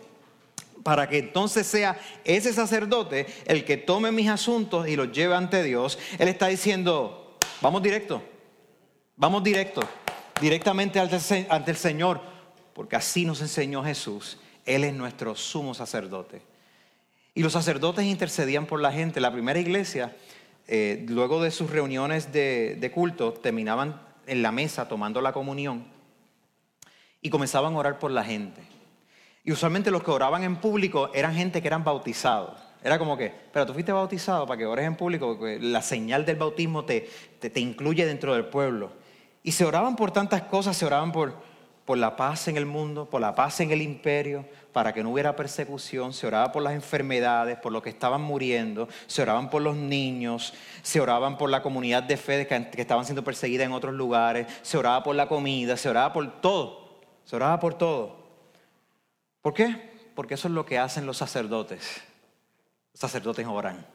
para 0.84 1.10
que 1.10 1.18
entonces 1.18 1.66
sea 1.66 1.98
ese 2.24 2.54
sacerdote 2.54 3.26
el 3.46 3.66
que 3.66 3.78
tome 3.78 4.12
mis 4.12 4.30
asuntos 4.30 4.88
y 4.88 4.96
los 4.96 5.12
lleve 5.12 5.34
ante 5.34 5.64
Dios, 5.64 5.98
Él 6.20 6.28
está 6.28 6.48
diciendo, 6.48 7.36
vamos 7.62 7.82
directo, 7.82 8.22
vamos 9.16 9.44
directo, 9.44 9.82
directamente 10.40 11.00
ante 11.00 11.72
el 11.72 11.78
Señor, 11.78 12.22
porque 12.76 12.96
así 12.96 13.26
nos 13.26 13.42
enseñó 13.42 13.84
Jesús. 13.84 14.38
Él 14.66 14.84
es 14.84 14.94
nuestro 14.94 15.36
sumo 15.36 15.74
sacerdote. 15.74 16.44
Y 17.34 17.42
los 17.42 17.54
sacerdotes 17.54 18.06
intercedían 18.06 18.68
por 18.68 18.80
la 18.80 18.92
gente. 18.92 19.20
La 19.20 19.32
primera 19.32 19.60
iglesia, 19.60 20.16
eh, 20.68 21.06
luego 21.10 21.42
de 21.44 21.52
sus 21.52 21.70
reuniones 21.70 22.32
de, 22.32 22.92
culto, 22.94 23.34
terminaban 23.34 24.02
en 24.26 24.42
la 24.42 24.52
mesa 24.52 24.88
tomando 24.88 25.22
la 25.22 25.34
comunión 25.34 25.86
y 27.22 27.30
comenzaban 27.30 27.74
a 27.74 27.78
orar 27.78 28.00
por 28.00 28.12
la 28.12 28.24
gente. 28.24 28.62
Y 29.44 29.52
usualmente 29.52 29.92
los 29.92 30.04
que 30.04 30.12
oraban 30.12 30.44
en 30.44 30.56
público 30.58 31.12
eran 31.14 31.36
gente 31.36 31.62
que 31.62 31.68
eran 31.68 31.84
bautizados. 31.84 32.58
Era 32.82 32.98
como 33.00 33.18
que, 33.18 33.34
pero 33.52 33.66
tú 33.66 33.74
fuiste 33.74 33.92
bautizado 33.92 34.46
para 34.46 34.58
que 34.58 34.66
ores 34.66 34.86
en 34.86 34.96
público, 34.96 35.38
la 35.42 35.82
señal 35.82 36.26
del 36.26 36.36
bautismo 36.36 36.84
te, 36.86 37.10
te, 37.40 37.60
incluye 37.60 38.06
dentro 38.06 38.34
del 38.34 38.46
pueblo. 38.46 38.92
Y 39.42 39.52
se 39.54 39.66
oraban 39.66 39.96
por 39.96 40.12
tantas 40.12 40.44
cosas, 40.44 40.76
se 40.76 40.86
oraban 40.86 41.12
por, 41.12 41.36
por 41.86 41.98
la 41.98 42.16
paz 42.16 42.48
en 42.48 42.56
el 42.56 42.66
mundo, 42.66 43.10
por 43.10 43.20
la 43.20 43.36
paz 43.36 43.60
en 43.60 43.72
el 43.72 43.82
imperio, 43.82 44.46
para 44.72 44.94
que 44.94 45.04
no 45.04 45.12
hubiera 45.12 45.36
persecución, 45.36 46.14
se 46.14 46.26
oraba 46.26 46.52
por 46.52 46.64
las 46.64 46.74
enfermedades, 46.74 47.58
por 47.58 47.72
los 47.72 47.84
que 47.84 47.90
estaban 47.90 48.22
muriendo, 48.22 48.88
se 49.06 49.22
oraban 49.22 49.50
por 49.50 49.62
los 49.62 49.76
niños, 49.76 50.54
se 50.82 51.02
oraban 51.02 51.38
por 51.38 51.50
la 51.50 51.62
comunidad 51.62 52.04
de 52.04 52.18
fe 52.18 52.48
que, 52.48 52.82
estaban 52.82 53.06
siendo 53.06 53.24
perseguida 53.24 53.66
en 53.66 53.74
otros 53.74 53.94
lugares, 53.94 54.48
se 54.62 54.78
oraba 54.78 55.04
por 55.04 55.16
la 55.16 55.28
comida, 55.28 55.76
se 55.76 55.90
oraba 55.90 56.14
por 56.14 56.42
todo, 56.42 57.02
se 57.26 57.36
oraba 57.36 57.60
por 57.60 57.74
todo. 57.76 58.24
¿Por 59.42 59.54
qué? 59.54 59.92
Porque 60.16 60.36
eso 60.36 60.48
es 60.48 60.54
lo 60.54 60.66
que 60.66 60.80
hacen 60.80 61.06
los 61.06 61.18
sacerdotes. 61.18 62.02
Los 62.94 63.00
sacerdotes 63.00 63.46
oran, 63.46 63.86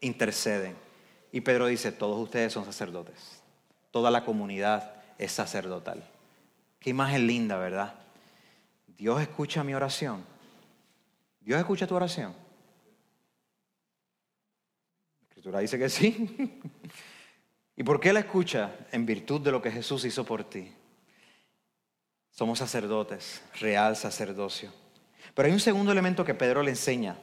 interceden. 0.00 0.76
Y 1.30 1.40
Pedro 1.40 1.66
dice, 1.66 1.92
todos 1.92 2.20
ustedes 2.20 2.52
son 2.52 2.64
sacerdotes. 2.64 3.42
Toda 3.92 4.10
la 4.10 4.24
comunidad 4.24 4.94
es 5.18 5.32
sacerdotal. 5.32 6.02
Qué 6.82 6.90
imagen 6.90 7.26
linda, 7.26 7.56
¿verdad? 7.56 7.94
Dios 8.88 9.20
escucha 9.22 9.62
mi 9.62 9.72
oración. 9.72 10.24
Dios 11.40 11.58
escucha 11.58 11.86
tu 11.86 11.94
oración. 11.94 12.32
La 15.20 15.28
escritura 15.28 15.60
dice 15.60 15.78
que 15.78 15.88
sí. 15.88 16.60
¿Y 17.76 17.84
por 17.84 18.00
qué 18.00 18.12
la 18.12 18.20
escucha? 18.20 18.74
En 18.90 19.06
virtud 19.06 19.40
de 19.40 19.52
lo 19.52 19.62
que 19.62 19.70
Jesús 19.70 20.04
hizo 20.04 20.24
por 20.24 20.44
ti. 20.44 20.72
Somos 22.30 22.58
sacerdotes, 22.58 23.42
real 23.60 23.96
sacerdocio. 23.96 24.72
Pero 25.34 25.46
hay 25.46 25.52
un 25.52 25.60
segundo 25.60 25.92
elemento 25.92 26.24
que 26.24 26.34
Pedro 26.34 26.62
le 26.62 26.70
enseña, 26.70 27.16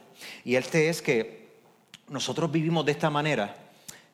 y 0.44 0.56
este 0.56 0.88
es 0.88 1.02
que 1.02 1.60
nosotros 2.08 2.50
vivimos 2.50 2.84
de 2.86 2.92
esta 2.92 3.10
manera, 3.10 3.56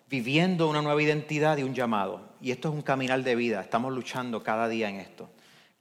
viviendo 0.08 0.68
una 0.68 0.82
nueva 0.82 1.02
identidad 1.02 1.56
y 1.56 1.62
un 1.62 1.74
llamado. 1.74 2.34
Y 2.40 2.50
esto 2.50 2.68
es 2.68 2.74
un 2.74 2.82
caminar 2.82 3.22
de 3.22 3.34
vida, 3.34 3.60
estamos 3.60 3.92
luchando 3.92 4.42
cada 4.42 4.68
día 4.68 4.88
en 4.88 4.96
esto. 4.96 5.30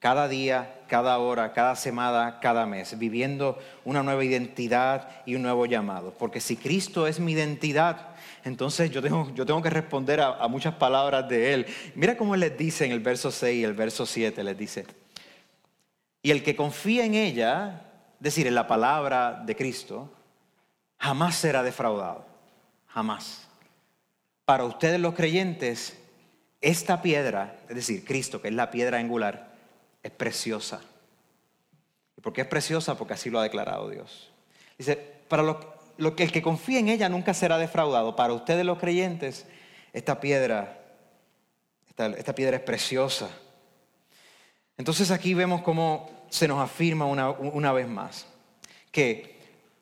Cada 0.05 0.27
día, 0.27 0.81
cada 0.87 1.17
hora, 1.17 1.51
cada 1.51 1.75
semana, 1.75 2.39
cada 2.39 2.67
mes, 2.67 2.95
viviendo 2.99 3.57
una 3.83 4.03
nueva 4.03 4.23
identidad 4.23 5.09
y 5.25 5.33
un 5.33 5.41
nuevo 5.41 5.65
llamado. 5.65 6.13
Porque 6.15 6.39
si 6.39 6.57
Cristo 6.57 7.07
es 7.07 7.19
mi 7.19 7.31
identidad, 7.31 8.09
entonces 8.43 8.91
yo 8.91 9.01
tengo, 9.01 9.33
yo 9.33 9.47
tengo 9.47 9.63
que 9.63 9.71
responder 9.71 10.21
a, 10.21 10.35
a, 10.35 10.47
muchas 10.47 10.75
palabras 10.75 11.27
de 11.27 11.55
Él. 11.55 11.65
Mira 11.95 12.15
cómo 12.17 12.35
les 12.35 12.55
dice 12.55 12.85
en 12.85 12.91
el 12.91 12.99
verso 12.99 13.31
6 13.31 13.61
y 13.61 13.63
el 13.63 13.73
verso 13.73 14.05
7, 14.05 14.43
les 14.43 14.55
dice, 14.55 14.85
y 16.21 16.29
el 16.29 16.43
que 16.43 16.55
confía 16.55 17.03
en 17.03 17.15
ella, 17.15 17.81
es 18.19 18.23
decir, 18.25 18.45
en 18.45 18.53
la 18.53 18.67
palabra 18.67 19.41
de 19.43 19.55
Cristo, 19.55 20.13
jamás 20.99 21.33
será 21.33 21.63
defraudado, 21.63 22.27
jamás. 22.89 23.47
Para 24.45 24.65
ustedes 24.65 24.99
los 24.99 25.15
creyentes, 25.15 25.97
esta 26.61 27.01
piedra, 27.01 27.55
es 27.67 27.75
decir, 27.75 28.05
Cristo, 28.05 28.39
que 28.39 28.49
es 28.49 28.53
la 28.53 28.69
piedra 28.69 28.99
angular, 28.99 29.54
es 30.05 30.11
preciosa. 30.11 30.81
¿Y 32.15 32.21
por 32.21 32.31
qué 32.31 32.41
es 32.41 32.47
preciosa? 32.47 32.95
Porque 32.95 33.15
así 33.15 33.31
lo 33.31 33.39
ha 33.39 33.43
declarado 33.43 33.89
Dios. 33.89 34.31
Dice, 34.77 34.95
para 35.27 35.41
lo, 35.41 36.15
que 36.15 36.23
el 36.23 36.31
que 36.31 36.43
confía 36.43 36.77
en 36.77 36.89
ella 36.89 37.09
nunca 37.09 37.33
será 37.33 37.57
defraudado. 37.57 38.15
Para 38.15 38.33
ustedes 38.33 38.63
los 38.63 38.77
creyentes, 38.77 39.47
esta 39.93 40.19
piedra, 40.19 40.79
esta, 41.87 42.35
piedra 42.35 42.57
es 42.57 42.61
preciosa. 42.61 43.31
Entonces 44.77 45.09
aquí 45.09 45.33
vemos 45.33 45.63
cómo 45.63 46.27
se 46.29 46.47
nos 46.47 46.59
afirma 46.59 47.07
una, 47.07 47.31
una 47.31 47.73
vez 47.73 47.87
más 47.87 48.27
que 48.91 49.39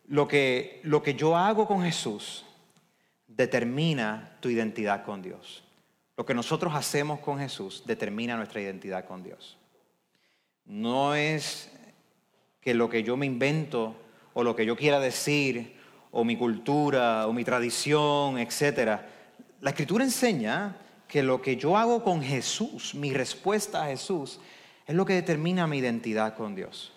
lo, 0.07 0.25
que 0.25 0.79
lo 0.83 1.03
que 1.03 1.15
yo 1.15 1.35
hago 1.35 1.67
con 1.67 1.83
Jesús 1.83 2.45
determina 3.27 4.37
tu 4.39 4.47
identidad 4.47 5.03
con 5.03 5.21
Dios. 5.21 5.65
Lo 6.15 6.25
que 6.25 6.33
nosotros 6.33 6.73
hacemos 6.75 7.19
con 7.19 7.39
Jesús 7.39 7.83
determina 7.85 8.37
nuestra 8.37 8.61
identidad 8.61 9.03
con 9.03 9.21
Dios. 9.21 9.57
No 10.65 11.15
es 11.15 11.69
que 12.61 12.73
lo 12.73 12.89
que 12.89 13.03
yo 13.03 13.17
me 13.17 13.25
invento 13.25 13.95
o 14.33 14.43
lo 14.43 14.55
que 14.55 14.65
yo 14.65 14.75
quiera 14.75 14.99
decir 14.99 15.75
o 16.11 16.23
mi 16.23 16.37
cultura 16.37 17.27
o 17.27 17.33
mi 17.33 17.43
tradición, 17.43 18.37
etcétera. 18.37 19.09
La 19.61 19.71
escritura 19.71 20.03
enseña 20.03 20.77
que 21.07 21.21
lo 21.21 21.41
que 21.41 21.57
yo 21.57 21.77
hago 21.77 22.03
con 22.03 22.21
Jesús, 22.21 22.95
mi 22.95 23.13
respuesta 23.13 23.83
a 23.83 23.87
Jesús, 23.87 24.39
es 24.87 24.95
lo 24.95 25.05
que 25.05 25.13
determina 25.13 25.67
mi 25.67 25.79
identidad 25.79 26.35
con 26.35 26.55
Dios. 26.55 26.92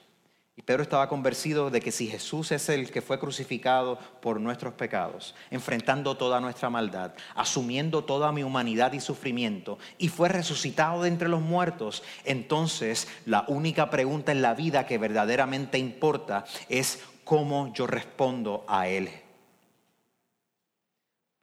Y 0.59 0.63
Pedro 0.63 0.83
estaba 0.83 1.07
convencido 1.11 1.69
de 1.69 1.83
que 1.83 1.93
si 1.93 2.09
Jesús 2.09 2.51
es 2.51 2.71
el 2.71 2.91
que 2.91 3.03
fue 3.03 3.19
crucificado 3.19 3.99
por 4.23 4.41
nuestros 4.41 4.73
pecados, 4.73 5.35
enfrentando 5.51 6.17
toda 6.17 6.41
nuestra 6.41 6.71
maldad, 6.71 7.13
asumiendo 7.35 8.05
toda 8.05 8.33
mi 8.33 8.43
humanidad 8.43 8.95
y 8.95 9.01
sufrimiento, 9.01 9.79
y 9.99 10.09
fue 10.09 10.31
resucitado 10.31 11.03
de 11.03 11.09
entre 11.09 11.29
los 11.29 11.43
muertos, 11.43 12.03
entonces 12.25 13.07
la 13.27 13.45
única 13.49 13.91
pregunta 13.91 14.33
en 14.33 14.41
la 14.41 14.55
vida 14.55 14.87
que 14.87 14.97
verdaderamente 14.97 15.77
importa 15.77 16.47
es 16.71 17.05
cómo 17.25 17.75
yo 17.75 17.87
respondo 17.87 18.65
a 18.67 18.89
Él. 18.89 19.11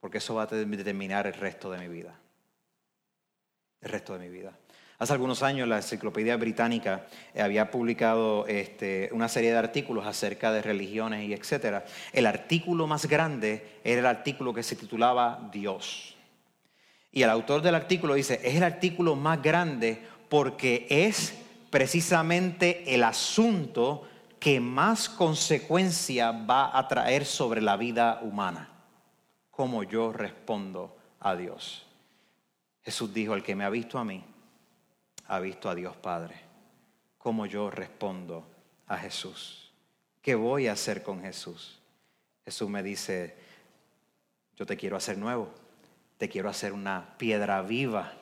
Porque 0.00 0.18
eso 0.18 0.34
va 0.34 0.42
a 0.42 0.46
determinar 0.46 1.28
el 1.28 1.34
resto 1.34 1.70
de 1.70 1.78
mi 1.78 1.88
vida. 1.88 2.18
El 3.80 3.90
resto 3.90 4.18
de 4.18 4.18
mi 4.18 4.28
vida. 4.28 4.58
Hace 4.98 5.12
algunos 5.12 5.42
años 5.42 5.66
la 5.66 5.76
Enciclopedia 5.76 6.36
Británica 6.36 7.06
eh, 7.34 7.42
había 7.42 7.70
publicado 7.70 8.46
este, 8.46 9.08
una 9.12 9.28
serie 9.28 9.50
de 9.50 9.58
artículos 9.58 10.06
acerca 10.06 10.52
de 10.52 10.62
religiones 10.62 11.28
y 11.28 11.32
etcétera. 11.32 11.84
El 12.12 12.26
artículo 12.26 12.86
más 12.86 13.06
grande 13.06 13.80
era 13.82 14.00
el 14.00 14.06
artículo 14.06 14.54
que 14.54 14.62
se 14.62 14.76
titulaba 14.76 15.48
Dios. 15.52 16.14
Y 17.10 17.22
el 17.22 17.30
autor 17.30 17.62
del 17.62 17.74
artículo 17.74 18.14
dice, 18.14 18.40
es 18.44 18.54
el 18.54 18.62
artículo 18.62 19.16
más 19.16 19.42
grande 19.42 20.02
porque 20.28 20.86
es 20.88 21.34
precisamente 21.70 22.94
el 22.94 23.02
asunto 23.02 24.08
que 24.38 24.60
más 24.60 25.08
consecuencia 25.08 26.30
va 26.32 26.76
a 26.76 26.86
traer 26.86 27.24
sobre 27.24 27.60
la 27.60 27.76
vida 27.76 28.20
humana. 28.22 28.68
Cómo 29.50 29.82
yo 29.82 30.12
respondo 30.12 30.96
a 31.20 31.34
Dios. 31.34 31.86
Jesús 32.82 33.12
dijo, 33.14 33.34
el 33.34 33.42
que 33.42 33.56
me 33.56 33.64
ha 33.64 33.70
visto 33.70 33.98
a 33.98 34.04
mí, 34.04 34.22
ha 35.26 35.40
visto 35.40 35.68
a 35.68 35.74
Dios 35.74 35.96
Padre. 35.96 36.34
¿Cómo 37.18 37.46
yo 37.46 37.70
respondo 37.70 38.46
a 38.86 38.98
Jesús? 38.98 39.72
¿Qué 40.20 40.34
voy 40.34 40.68
a 40.68 40.72
hacer 40.72 41.02
con 41.02 41.22
Jesús? 41.22 41.80
Jesús 42.44 42.68
me 42.68 42.82
dice, 42.82 43.34
yo 44.56 44.66
te 44.66 44.76
quiero 44.76 44.96
hacer 44.96 45.18
nuevo, 45.18 45.50
te 46.18 46.28
quiero 46.28 46.48
hacer 46.48 46.72
una 46.72 47.16
piedra 47.16 47.62
viva 47.62 48.12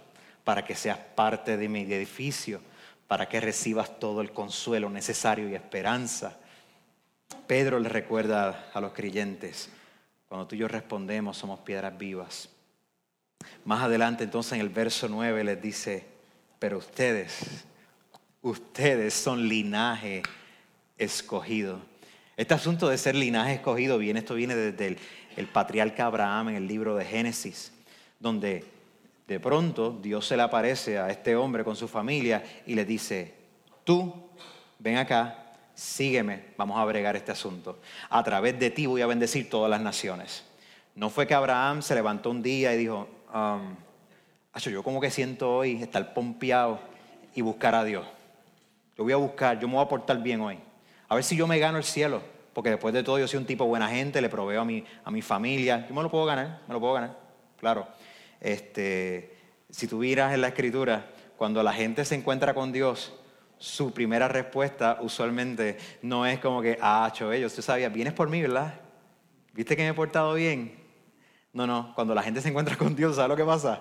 para 0.44 0.64
que 0.64 0.74
seas 0.74 0.98
parte 0.98 1.56
de 1.56 1.68
mi 1.68 1.82
edificio, 1.82 2.60
para 3.08 3.28
que 3.28 3.40
recibas 3.40 3.98
todo 3.98 4.20
el 4.20 4.32
consuelo 4.32 4.88
necesario 4.90 5.48
y 5.48 5.54
esperanza. 5.54 6.38
Pedro 7.46 7.78
le 7.78 7.88
recuerda 7.88 8.70
a 8.72 8.80
los 8.80 8.92
creyentes, 8.92 9.70
cuando 10.28 10.46
tú 10.46 10.54
y 10.54 10.58
yo 10.58 10.68
respondemos 10.68 11.36
somos 11.36 11.60
piedras 11.60 11.96
vivas. 11.98 12.48
Más 13.64 13.82
adelante 13.82 14.24
entonces 14.24 14.54
en 14.54 14.60
el 14.60 14.68
verso 14.68 15.08
9 15.08 15.44
les 15.44 15.60
dice, 15.60 16.11
pero 16.62 16.78
ustedes, 16.78 17.64
ustedes 18.40 19.14
son 19.14 19.48
linaje 19.48 20.22
escogido. 20.96 21.80
Este 22.36 22.54
asunto 22.54 22.88
de 22.88 22.98
ser 22.98 23.16
linaje 23.16 23.54
escogido 23.54 23.98
viene, 23.98 24.20
esto 24.20 24.36
viene 24.36 24.54
desde 24.54 24.96
el, 25.36 25.46
patriarca 25.48 26.06
Abraham 26.06 26.50
en 26.50 26.54
el 26.54 26.68
libro 26.68 26.94
de 26.94 27.04
Génesis, 27.04 27.72
donde 28.20 28.64
de 29.26 29.40
pronto 29.40 29.98
Dios 30.00 30.24
se 30.24 30.36
le 30.36 30.44
aparece 30.44 31.00
a 31.00 31.10
este 31.10 31.34
hombre 31.34 31.64
con 31.64 31.74
su 31.74 31.88
familia 31.88 32.44
y 32.64 32.76
le 32.76 32.84
dice, 32.84 33.34
tú 33.82 34.14
ven 34.78 34.98
acá, 34.98 35.56
sígueme, 35.74 36.44
vamos 36.56 36.78
a 36.78 36.84
bregar 36.84 37.16
este 37.16 37.32
asunto. 37.32 37.80
A 38.08 38.22
través 38.22 38.56
de 38.60 38.70
ti 38.70 38.86
voy 38.86 39.00
a 39.00 39.08
bendecir 39.08 39.50
todas 39.50 39.68
las 39.68 39.80
naciones. 39.80 40.44
No 40.94 41.10
fue 41.10 41.26
que 41.26 41.34
Abraham 41.34 41.82
se 41.82 41.96
levantó 41.96 42.30
un 42.30 42.40
día 42.40 42.72
y 42.72 42.78
dijo, 42.78 43.08
um, 43.34 43.74
yo 44.60 44.82
como 44.82 45.00
que 45.00 45.10
siento 45.10 45.56
hoy 45.56 45.82
estar 45.82 46.14
pompeado 46.14 46.78
y 47.34 47.40
buscar 47.40 47.74
a 47.74 47.84
Dios. 47.84 48.06
Yo 48.96 49.04
voy 49.04 49.12
a 49.12 49.16
buscar, 49.16 49.58
yo 49.58 49.66
me 49.68 49.74
voy 49.74 49.84
a 49.84 49.88
portar 49.88 50.22
bien 50.22 50.40
hoy. 50.40 50.58
A 51.08 51.14
ver 51.14 51.24
si 51.24 51.36
yo 51.36 51.46
me 51.46 51.58
gano 51.58 51.78
el 51.78 51.84
cielo. 51.84 52.22
Porque 52.52 52.70
después 52.70 52.92
de 52.92 53.02
todo 53.02 53.18
yo 53.18 53.26
soy 53.26 53.38
un 53.38 53.46
tipo 53.46 53.64
buena 53.64 53.88
gente, 53.88 54.20
le 54.20 54.28
proveo 54.28 54.60
a 54.60 54.64
mi, 54.64 54.84
a 55.04 55.10
mi 55.10 55.22
familia. 55.22 55.86
Yo 55.88 55.94
me 55.94 56.02
lo 56.02 56.10
puedo 56.10 56.26
ganar, 56.26 56.60
me 56.68 56.74
lo 56.74 56.80
puedo 56.80 56.92
ganar. 56.92 57.18
Claro. 57.58 57.88
Este, 58.40 59.36
si 59.70 59.86
tú 59.86 59.98
miras 59.98 60.34
en 60.34 60.42
la 60.42 60.48
escritura, 60.48 61.06
cuando 61.36 61.62
la 61.62 61.72
gente 61.72 62.04
se 62.04 62.14
encuentra 62.14 62.52
con 62.52 62.70
Dios, 62.72 63.14
su 63.56 63.92
primera 63.92 64.28
respuesta 64.28 64.98
usualmente 65.00 65.78
no 66.02 66.26
es 66.26 66.40
como 66.40 66.60
que, 66.60 66.78
ah, 66.80 67.10
cho, 67.14 67.32
ellos, 67.32 67.54
tú 67.54 67.62
sabías, 67.62 67.92
vienes 67.92 68.12
por 68.12 68.28
mí, 68.28 68.42
¿verdad? 68.42 68.74
¿Viste 69.54 69.76
que 69.76 69.82
me 69.82 69.88
he 69.90 69.94
portado 69.94 70.34
bien? 70.34 70.78
No, 71.52 71.66
no, 71.66 71.92
cuando 71.94 72.14
la 72.14 72.22
gente 72.22 72.40
se 72.40 72.48
encuentra 72.48 72.76
con 72.76 72.96
Dios, 72.96 73.16
¿sabes 73.16 73.28
lo 73.28 73.36
que 73.36 73.44
pasa? 73.44 73.80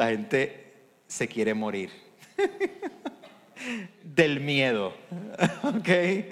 La 0.00 0.08
gente 0.08 0.72
se 1.06 1.28
quiere 1.28 1.52
morir. 1.52 1.90
Del 4.02 4.40
miedo. 4.40 4.94
¿Ok? 5.62 5.88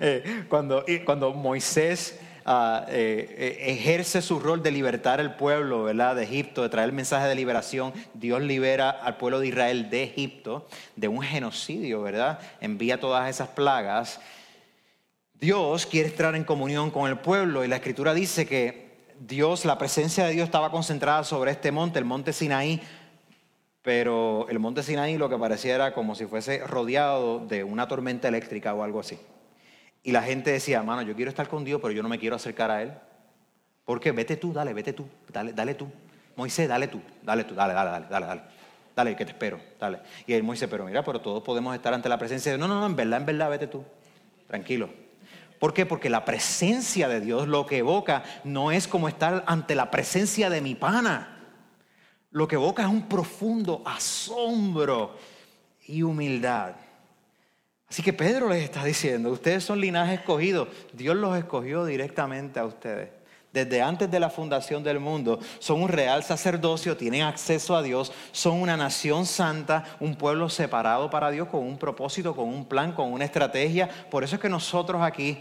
Eh, 0.00 0.44
cuando, 0.48 0.84
cuando 1.04 1.32
Moisés 1.32 2.18
ah, 2.44 2.84
eh, 2.88 3.34
eh, 3.38 3.72
ejerce 3.72 4.20
su 4.20 4.40
rol 4.40 4.62
de 4.62 4.72
libertar 4.72 5.20
al 5.20 5.36
pueblo 5.36 5.84
¿verdad? 5.84 6.16
de 6.16 6.24
Egipto, 6.24 6.62
de 6.62 6.68
traer 6.68 6.88
el 6.88 6.94
mensaje 6.94 7.28
de 7.28 7.36
liberación, 7.36 7.92
Dios 8.14 8.42
libera 8.42 8.90
al 8.90 9.16
pueblo 9.16 9.38
de 9.38 9.46
Israel 9.46 9.88
de 9.88 10.02
Egipto 10.02 10.66
de 10.96 11.06
un 11.06 11.22
genocidio, 11.22 12.02
¿verdad? 12.02 12.40
Envía 12.60 12.98
todas 12.98 13.30
esas 13.30 13.48
plagas. 13.48 14.20
Dios 15.34 15.86
quiere 15.86 16.08
estar 16.08 16.34
en 16.34 16.44
comunión 16.44 16.90
con 16.90 17.08
el 17.08 17.18
pueblo 17.18 17.64
y 17.64 17.68
la 17.68 17.76
escritura 17.76 18.12
dice 18.12 18.44
que 18.44 18.85
Dios, 19.20 19.64
la 19.64 19.78
presencia 19.78 20.26
de 20.26 20.32
Dios 20.32 20.44
estaba 20.44 20.70
concentrada 20.70 21.24
sobre 21.24 21.50
este 21.50 21.72
monte, 21.72 21.98
el 21.98 22.04
monte 22.04 22.32
Sinaí, 22.32 22.80
pero 23.82 24.46
el 24.48 24.58
monte 24.58 24.82
Sinaí 24.82 25.16
lo 25.16 25.28
que 25.28 25.38
parecía 25.38 25.74
era 25.74 25.94
como 25.94 26.14
si 26.14 26.26
fuese 26.26 26.58
rodeado 26.66 27.46
de 27.46 27.64
una 27.64 27.88
tormenta 27.88 28.28
eléctrica 28.28 28.74
o 28.74 28.82
algo 28.82 29.00
así. 29.00 29.18
Y 30.02 30.12
la 30.12 30.22
gente 30.22 30.52
decía, 30.52 30.82
mano, 30.82 31.02
yo 31.02 31.14
quiero 31.16 31.28
estar 31.28 31.48
con 31.48 31.64
Dios, 31.64 31.80
pero 31.80 31.92
yo 31.92 32.02
no 32.02 32.08
me 32.08 32.18
quiero 32.18 32.36
acercar 32.36 32.70
a 32.70 32.82
Él. 32.82 32.92
Porque 33.84 34.12
vete 34.12 34.36
tú, 34.36 34.52
dale, 34.52 34.72
vete 34.74 34.92
tú, 34.92 35.06
dale, 35.32 35.52
dale 35.52 35.74
tú. 35.74 35.88
Moisés, 36.36 36.68
dale 36.68 36.88
tú, 36.88 37.00
dale 37.22 37.44
tú, 37.44 37.54
dale, 37.54 37.72
dale, 37.72 37.90
dale, 37.90 38.06
dale, 38.08 38.26
dale. 38.26 38.42
Dale, 38.94 39.14
que 39.14 39.24
te 39.24 39.32
espero, 39.32 39.60
dale. 39.78 40.00
Y 40.26 40.32
él 40.32 40.42
Moisés, 40.42 40.68
pero 40.70 40.86
mira, 40.86 41.04
pero 41.04 41.20
todos 41.20 41.42
podemos 41.42 41.74
estar 41.74 41.92
ante 41.92 42.08
la 42.08 42.18
presencia 42.18 42.50
de 42.50 42.56
Dios. 42.56 42.68
No, 42.68 42.74
no, 42.74 42.80
no, 42.80 42.86
en 42.86 42.96
verdad, 42.96 43.20
en 43.20 43.26
verdad, 43.26 43.50
vete 43.50 43.66
tú. 43.66 43.84
Tranquilo. 44.48 44.88
¿Por 45.58 45.72
qué? 45.72 45.86
Porque 45.86 46.10
la 46.10 46.24
presencia 46.24 47.08
de 47.08 47.20
Dios 47.20 47.48
lo 47.48 47.66
que 47.66 47.78
evoca 47.78 48.24
no 48.44 48.70
es 48.70 48.86
como 48.88 49.08
estar 49.08 49.44
ante 49.46 49.74
la 49.74 49.90
presencia 49.90 50.50
de 50.50 50.60
mi 50.60 50.74
pana. 50.74 51.36
Lo 52.30 52.46
que 52.46 52.56
evoca 52.56 52.82
es 52.82 52.88
un 52.88 53.08
profundo 53.08 53.82
asombro 53.86 55.16
y 55.86 56.02
humildad. 56.02 56.74
Así 57.88 58.02
que 58.02 58.12
Pedro 58.12 58.48
les 58.48 58.64
está 58.64 58.84
diciendo, 58.84 59.30
ustedes 59.30 59.64
son 59.64 59.80
linaje 59.80 60.14
escogido. 60.14 60.68
Dios 60.92 61.16
los 61.16 61.36
escogió 61.38 61.84
directamente 61.84 62.58
a 62.58 62.64
ustedes. 62.64 63.15
Desde 63.56 63.80
antes 63.80 64.10
de 64.10 64.20
la 64.20 64.28
fundación 64.28 64.84
del 64.84 65.00
mundo, 65.00 65.40
son 65.60 65.80
un 65.80 65.88
real 65.88 66.22
sacerdocio, 66.22 66.94
tienen 66.94 67.22
acceso 67.22 67.74
a 67.74 67.82
Dios, 67.82 68.12
son 68.30 68.60
una 68.60 68.76
nación 68.76 69.24
santa, 69.24 69.96
un 69.98 70.14
pueblo 70.14 70.50
separado 70.50 71.08
para 71.08 71.30
Dios 71.30 71.48
con 71.48 71.62
un 71.62 71.78
propósito, 71.78 72.36
con 72.36 72.48
un 72.48 72.66
plan, 72.66 72.92
con 72.92 73.10
una 73.10 73.24
estrategia. 73.24 73.88
Por 74.10 74.24
eso 74.24 74.34
es 74.34 74.42
que 74.42 74.50
nosotros 74.50 75.00
aquí, 75.00 75.38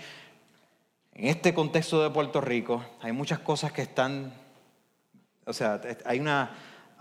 en 1.14 1.28
este 1.28 1.54
contexto 1.54 2.02
de 2.02 2.10
Puerto 2.10 2.40
Rico, 2.40 2.86
hay 3.02 3.12
muchas 3.12 3.40
cosas 3.40 3.74
que 3.74 3.82
están, 3.82 4.32
o 5.46 5.52
sea, 5.52 5.82
hay 6.06 6.22
una 6.22 6.52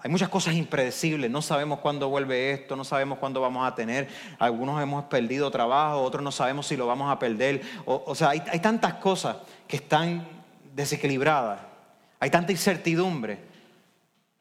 hay 0.03 0.11
muchas 0.11 0.29
cosas 0.29 0.53
impredecibles, 0.55 1.31
no 1.31 1.41
sabemos 1.41 1.79
cuándo 1.79 2.11
vuelve 2.11 2.53
esto, 2.53 2.77
no 2.77 2.85
sabemos 2.85 3.19
cuándo 3.19 3.41
vamos 3.41 3.67
a 3.67 3.75
tener, 3.75 4.09
algunos 4.39 4.83
hemos 4.83 5.05
perdido 5.05 5.51
trabajo, 5.51 6.03
otros 6.03 6.23
no 6.23 6.31
sabemos 6.31 6.67
si 6.67 6.77
lo 6.77 6.87
vamos 6.87 7.11
a 7.11 7.19
perder. 7.19 7.63
O, 7.87 8.15
sea, 8.15 8.29
hay, 8.29 8.43
hay 8.51 8.61
tantas 8.61 8.95
cosas 8.95 9.37
que 9.67 9.77
están 9.77 10.34
desequilibradas, 10.75 11.61
hay 12.21 12.31
tanta 12.31 12.53
incertidumbre. 12.53 13.39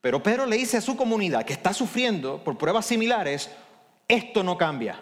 Pero 0.01 0.21
Pedro 0.21 0.45
le 0.45 0.57
dice 0.57 0.77
a 0.77 0.81
su 0.81 0.97
comunidad 0.97 1.45
que 1.45 1.53
está 1.53 1.73
sufriendo 1.73 2.43
por 2.43 2.57
pruebas 2.57 2.85
similares, 2.85 3.49
esto 4.07 4.43
no 4.43 4.57
cambia. 4.57 4.99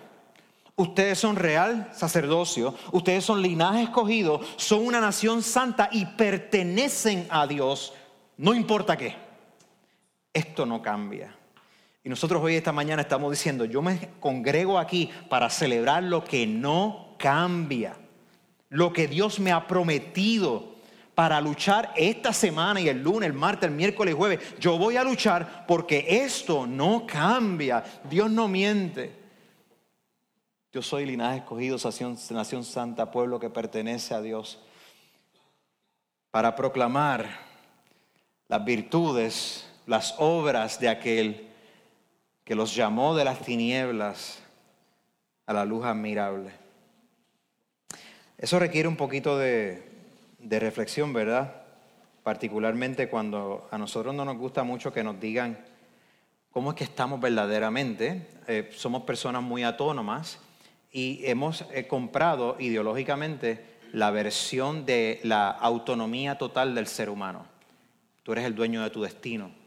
Ustedes 0.76 1.20
son 1.20 1.36
real 1.36 1.89
sacerdocio, 1.94 2.76
ustedes 2.91 3.26
son 3.26 3.41
linaje 3.41 3.84
escogido, 3.84 4.41
son 4.58 4.86
una 4.86 5.02
nación 5.02 5.44
santa 5.44 5.89
y 5.91 6.06
pertenecen 6.06 7.28
a 7.30 7.48
Dios, 7.48 7.94
no 8.38 8.54
importa 8.54 8.98
qué 8.98 9.32
esto 10.34 10.65
no 10.65 10.82
cambia. 10.82 11.36
Y 12.04 12.10
nosotros 12.10 12.41
hoy 12.41 12.56
esta 12.56 12.72
mañana 12.72 13.04
estamos 13.04 13.32
diciendo, 13.32 13.65
yo 13.65 13.82
me 13.82 14.10
congrego 14.20 14.80
aquí 14.80 15.10
para 15.30 15.50
celebrar 15.50 16.04
lo 16.04 16.24
que 16.24 16.48
no 16.48 17.15
cambia, 17.20 17.96
lo 18.70 18.91
que 18.91 19.08
Dios 19.08 19.39
me 19.39 19.52
ha 19.52 19.67
prometido 19.67 20.71
para 21.15 21.41
luchar 21.41 21.93
esta 21.95 22.34
semana 22.34 22.80
y 22.82 22.89
el 22.89 23.02
lunes, 23.02 23.28
el 23.28 23.34
martes, 23.34 23.69
el 23.69 23.76
miércoles 23.76 24.13
y 24.13 24.17
jueves. 24.17 24.39
Yo 24.60 24.78
voy 24.78 24.97
a 24.97 25.04
luchar 25.04 25.65
porque 25.67 26.06
esto 26.08 26.65
no 26.65 27.06
cambia. 27.06 27.84
Dios 28.10 28.30
no 28.32 28.47
miente. 28.47 29.19
Yo 30.71 30.82
soy 30.82 31.06
linaje 31.06 31.39
escogido, 31.39 31.78
nación, 31.84 32.17
nación 32.30 32.63
santa, 32.63 33.12
pueblo 33.12 33.39
que 33.39 33.50
pertenece 33.50 34.13
a 34.13 34.21
Dios, 34.21 34.60
para 36.32 36.56
proclamar 36.56 37.28
las 38.47 38.63
virtudes 38.63 39.67
las 39.86 40.15
obras 40.19 40.80
de 40.80 40.88
aquel 40.88 41.50
que 42.45 42.56
los 42.56 42.74
llamó 42.74 43.15
de 43.15 43.26
las 43.26 43.41
tinieblas 43.41 44.39
a 45.45 45.54
la 45.54 45.65
luz 45.65 45.86
admirable. 45.86 46.52
Eso 48.38 48.58
requiere 48.58 48.88
un 48.88 48.95
poquito 48.95 49.38
de, 49.38 49.90
reflexión, 50.49 51.13
¿verdad? 51.13 51.63
Particularmente 52.23 53.10
cuando 53.10 53.67
a 53.71 53.77
nosotros 53.77 54.13
no 54.13 54.25
nos 54.25 54.38
gusta 54.38 54.63
mucho 54.63 54.93
que 54.93 55.04
nos 55.04 55.19
digan 55.19 55.58
cómo 56.51 56.71
es 56.71 56.77
que 56.77 56.84
estamos 56.84 57.19
verdaderamente. 57.19 58.27
Eh, 58.47 58.69
somos 58.73 59.04
personas 59.04 59.41
muy 59.41 59.63
autónomas 59.63 60.39
y 60.91 61.21
hemos 61.25 61.65
eh, 61.71 61.88
comprado 61.88 62.58
ideológicamente 62.60 63.65
la 63.93 64.12
versión 64.12 64.86
de 64.86 65.19
la 65.23 65.49
autonomía 65.49 66.38
total 66.38 66.75
del 66.75 66.88
ser 66.88 67.10
humano. 67.10 67.45
Tú 68.23 68.34
eres 68.34 68.45
el 68.45 68.56
dueño 68.56 68.84
de 68.84 68.89
tu 68.89 69.01
destino 69.01 69.62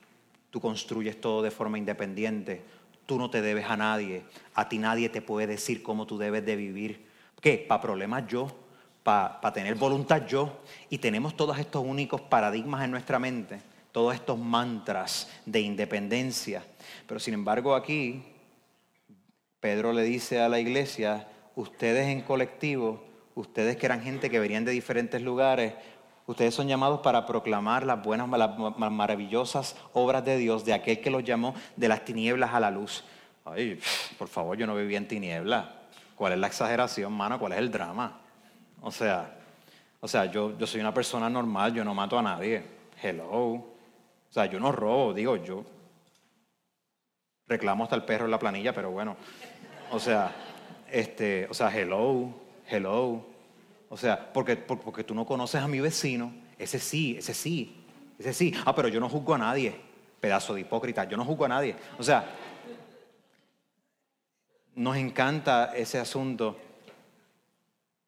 tú 0.54 0.60
construyes 0.60 1.20
todo 1.20 1.42
de 1.42 1.50
forma 1.50 1.78
independiente, 1.78 2.62
tú 3.06 3.18
no 3.18 3.28
te 3.28 3.42
debes 3.42 3.68
a 3.68 3.76
nadie, 3.76 4.22
a 4.54 4.68
ti 4.68 4.78
nadie 4.78 5.08
te 5.08 5.20
puede 5.20 5.48
decir 5.48 5.82
cómo 5.82 6.06
tú 6.06 6.16
debes 6.16 6.46
de 6.46 6.54
vivir. 6.54 7.08
¿Qué? 7.40 7.58
Para 7.58 7.80
problemas 7.80 8.28
yo, 8.28 8.56
para 9.05 9.53
tener 9.53 9.77
voluntad 9.77 10.27
yo, 10.27 10.61
y 10.90 10.99
tenemos 10.99 11.37
todos 11.37 11.59
estos 11.59 11.85
únicos 11.85 12.23
paradigmas 12.23 12.83
en 12.85 12.90
nuestra 12.90 13.21
mente, 13.21 13.61
todos 13.93 14.14
estos 14.14 14.38
mantras 14.38 15.31
de 15.47 15.61
independencia. 15.61 16.64
Pero 17.07 17.21
sin 17.21 17.35
embargo 17.35 17.77
aquí, 17.77 18.25
Pedro 19.61 19.93
le 19.93 20.03
dice 20.03 20.40
a 20.40 20.49
la 20.49 20.59
iglesia, 20.59 21.29
ustedes 21.55 22.09
en 22.09 22.23
colectivo, 22.23 23.05
ustedes 23.37 23.77
que 23.77 23.87
eran 23.87 24.03
gente 24.03 24.31
que 24.31 24.40
venían 24.40 24.64
de 24.64 24.73
diferentes 24.73 25.23
lugares, 25.23 25.75
Ustedes 26.27 26.55
son 26.55 26.69
llamados 26.69 27.01
para 27.01 27.27
proclamar 27.27 27.85
las 27.85 28.03
buenas, 28.03 28.27
las 28.31 28.90
maravillosas 28.90 29.77
obras 29.93 30.25
de 30.25 30.38
Dios, 30.38 30.64
de 30.64 30.73
aquel 30.73 31.01
que 31.01 31.11
los 31.11 31.23
llamó 31.23 31.55
de 31.77 31.87
las 31.87 32.03
tinieblas 32.03 32.55
a 32.55 32.61
la 32.61 32.71
luz. 32.71 33.05
Ay, 33.45 33.79
por 34.17 34.29
favor, 34.29 34.57
yo 34.57 34.67
no 34.67 34.75
vivía 34.75 34.97
en 34.97 35.07
tinieblas. 35.07 35.67
¿Cuál 36.14 36.33
es 36.33 36.38
la 36.38 36.47
exageración, 36.47 37.12
mano? 37.12 37.38
¿Cuál 37.38 37.53
es 37.53 37.59
el 37.59 37.71
drama? 37.71 38.23
O 38.85 38.90
sea, 38.90 39.35
o 40.01 40.07
sea, 40.07 40.27
yo, 40.27 40.57
yo 40.59 40.66
soy 40.66 40.83
una 40.83 40.92
persona 40.92 41.31
normal, 41.31 41.73
yo 41.73 41.83
no 41.83 41.94
mato 41.94 42.18
a 42.18 42.23
nadie. 42.23 42.62
Hello. 43.03 43.31
O 43.31 43.66
sea, 44.29 44.44
yo 44.44 44.61
no 44.61 44.70
robo, 44.73 45.14
digo, 45.14 45.37
yo 45.37 45.64
reclamo 47.47 47.85
hasta 47.85 47.97
el 47.97 48.05
perro 48.05 48.27
en 48.27 48.31
la 48.31 48.38
planilla, 48.38 48.75
pero 48.75 48.90
bueno. 48.90 49.16
O 49.90 49.99
sea, 49.99 50.31
este, 50.90 51.47
o 51.49 51.55
sea, 51.55 51.75
hello, 51.75 52.29
hello. 52.68 53.25
O 53.88 53.97
sea, 53.97 54.31
porque, 54.33 54.57
porque 54.57 55.05
tú 55.05 55.14
no 55.14 55.25
conoces 55.25 55.62
a 55.62 55.68
mi 55.68 55.81
vecino, 55.81 56.31
ese 56.59 56.79
sí, 56.79 57.16
ese 57.16 57.33
sí, 57.33 57.85
ese 58.18 58.35
sí. 58.35 58.55
Ah, 58.66 58.75
pero 58.75 58.88
yo 58.88 59.01
no 59.01 59.09
juzgo 59.09 59.35
a 59.35 59.38
nadie, 59.38 59.75
pedazo 60.20 60.53
de 60.53 60.61
hipócrita, 60.61 61.05
yo 61.05 61.16
no 61.16 61.25
juzgo 61.25 61.47
a 61.47 61.49
nadie. 61.49 61.75
O 61.99 62.03
sea, 62.03 62.27
nos 64.75 64.97
encanta 64.99 65.73
ese 65.75 65.99
asunto. 65.99 66.59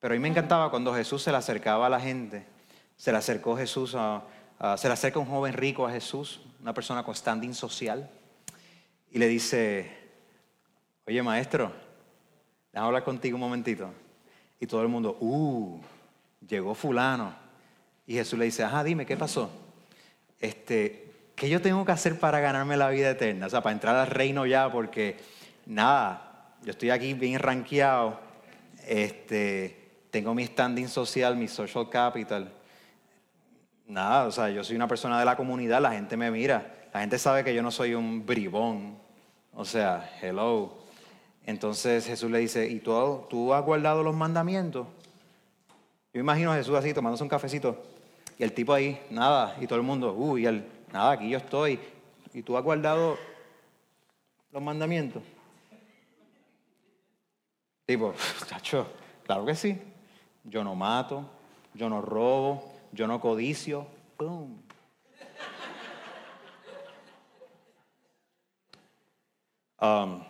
Pero 0.07 0.15
a 0.15 0.19
mí 0.19 0.23
me 0.23 0.29
encantaba 0.29 0.71
cuando 0.71 0.95
Jesús 0.95 1.21
se 1.21 1.33
le 1.33 1.37
acercaba 1.37 1.87
a 1.87 1.89
la 1.89 1.99
gente. 1.99 2.47
Se 2.97 3.11
le 3.11 3.19
acercó 3.19 3.57
Jesús 3.57 3.97
a, 3.97 4.23
se 4.77 4.87
le 4.87 4.95
acerca 4.95 5.19
un 5.19 5.27
joven 5.27 5.53
rico 5.53 5.85
a 5.85 5.91
Jesús, 5.91 6.43
una 6.61 6.73
persona 6.73 7.03
con 7.03 7.13
standing 7.13 7.53
social, 7.53 8.09
y 9.11 9.19
le 9.19 9.27
dice, 9.27 9.91
oye 11.09 11.21
maestro, 11.25 11.73
déjame 12.71 12.87
hablar 12.87 13.03
contigo 13.03 13.35
un 13.35 13.41
momentito. 13.41 13.91
Y 14.61 14.69
todo 14.69 14.81
el 14.83 14.87
mundo, 14.87 15.17
uh, 15.19 15.81
llegó 16.47 16.77
fulano. 16.77 17.35
Y 18.07 18.15
Jesús 18.15 18.39
le 18.39 18.45
dice, 18.45 18.63
ajá, 18.63 18.85
dime, 18.85 19.07
¿qué 19.07 19.17
pasó? 19.17 19.51
Este, 20.39 21.15
¿qué 21.35 21.49
yo 21.49 21.61
tengo 21.61 21.85
que 21.85 21.91
hacer 21.91 22.17
para 22.21 22.39
ganarme 22.39 22.77
la 22.77 22.91
vida 22.91 23.11
eterna? 23.11 23.47
O 23.47 23.51
sea, 23.51 23.61
para 23.61 23.73
entrar 23.73 23.97
al 23.97 24.07
reino 24.07 24.47
ya, 24.47 24.71
porque 24.71 25.17
nada, 25.67 26.55
yo 26.63 26.71
estoy 26.71 26.91
aquí 26.91 27.13
bien 27.15 27.41
rankeado, 27.41 28.21
este, 28.87 29.85
tengo 30.17 30.35
mi 30.35 30.47
standing 30.47 30.89
social, 30.89 31.37
mi 31.37 31.47
social 31.47 31.91
capital. 31.91 32.51
Nada, 33.87 34.27
o 34.27 34.31
sea, 34.31 34.49
yo 34.49 34.65
soy 34.65 34.75
una 34.75 34.89
persona 34.89 35.19
de 35.19 35.27
la 35.27 35.37
comunidad, 35.37 35.83
la 35.83 35.93
gente 35.93 36.17
me 36.17 36.31
mira, 36.31 36.89
la 36.95 37.01
gente 37.01 37.19
sabe 37.19 37.45
que 37.45 37.55
yo 37.55 37.63
no 37.63 37.71
soy 37.71 37.93
un 37.93 38.25
bribón. 38.25 38.97
O 39.53 39.67
sea, 39.67 40.11
hello. 40.23 40.73
Entonces 41.45 42.07
Jesús 42.07 42.31
le 42.31 42.39
dice, 42.39 42.67
¿y 42.67 42.81
tú, 42.81 43.53
has 43.53 43.63
guardado 43.63 44.03
los 44.03 44.17
mandamientos? 44.17 44.87
Yo 46.15 46.21
imagino 46.21 46.51
a 46.51 46.57
Jesús 46.57 46.75
así 46.77 46.95
tomándose 46.95 47.23
un 47.23 47.29
cafecito 47.29 47.77
y 48.39 48.43
el 48.43 48.55
tipo 48.55 48.73
ahí, 48.73 48.99
nada, 49.11 49.55
y 49.61 49.67
todo 49.67 49.79
el 49.79 49.85
mundo, 49.85 50.15
uy, 50.15 50.47
él, 50.47 50.65
nada, 50.95 51.13
aquí 51.13 51.29
yo 51.29 51.37
estoy. 51.37 51.79
¿Y 52.33 52.41
tú 52.41 52.57
has 52.57 52.65
guardado 52.65 53.19
los 54.51 54.63
mandamientos? 54.63 55.23
Tipo, 57.85 58.15
chacho, 58.47 58.87
claro 59.27 59.45
que 59.45 59.55
sí. 59.55 59.79
Yo 60.47 60.65
no 60.65 60.75
mato, 60.75 61.29
yo 61.75 61.89
no 61.89 62.01
robo, 62.01 62.73
yo 62.93 63.07
no 63.07 63.21
codicio. 63.21 63.87
Um, 69.79 70.23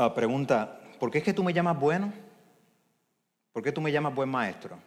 Ah, 0.00 0.14
pregunta, 0.14 0.78
¿por 1.00 1.10
qué 1.10 1.18
es 1.18 1.24
que 1.24 1.34
tú 1.34 1.42
me 1.42 1.52
llamas 1.52 1.76
bueno? 1.76 2.12
¿Por 3.52 3.64
qué 3.64 3.72
tú 3.72 3.80
me 3.80 3.90
llamas 3.90 4.14
buen 4.14 4.28
maestro? 4.28 4.78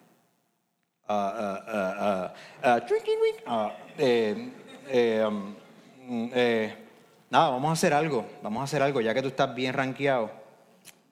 nada, 7.30 7.50
vamos 7.50 7.70
a 7.70 7.74
hacer 7.74 7.94
algo, 7.94 8.26
vamos 8.42 8.62
a 8.62 8.64
hacer 8.64 8.82
algo, 8.82 9.02
ya 9.02 9.14
que 9.14 9.22
tú 9.22 9.28
estás 9.28 9.54
bien 9.54 9.74
rankeado. 9.74 10.32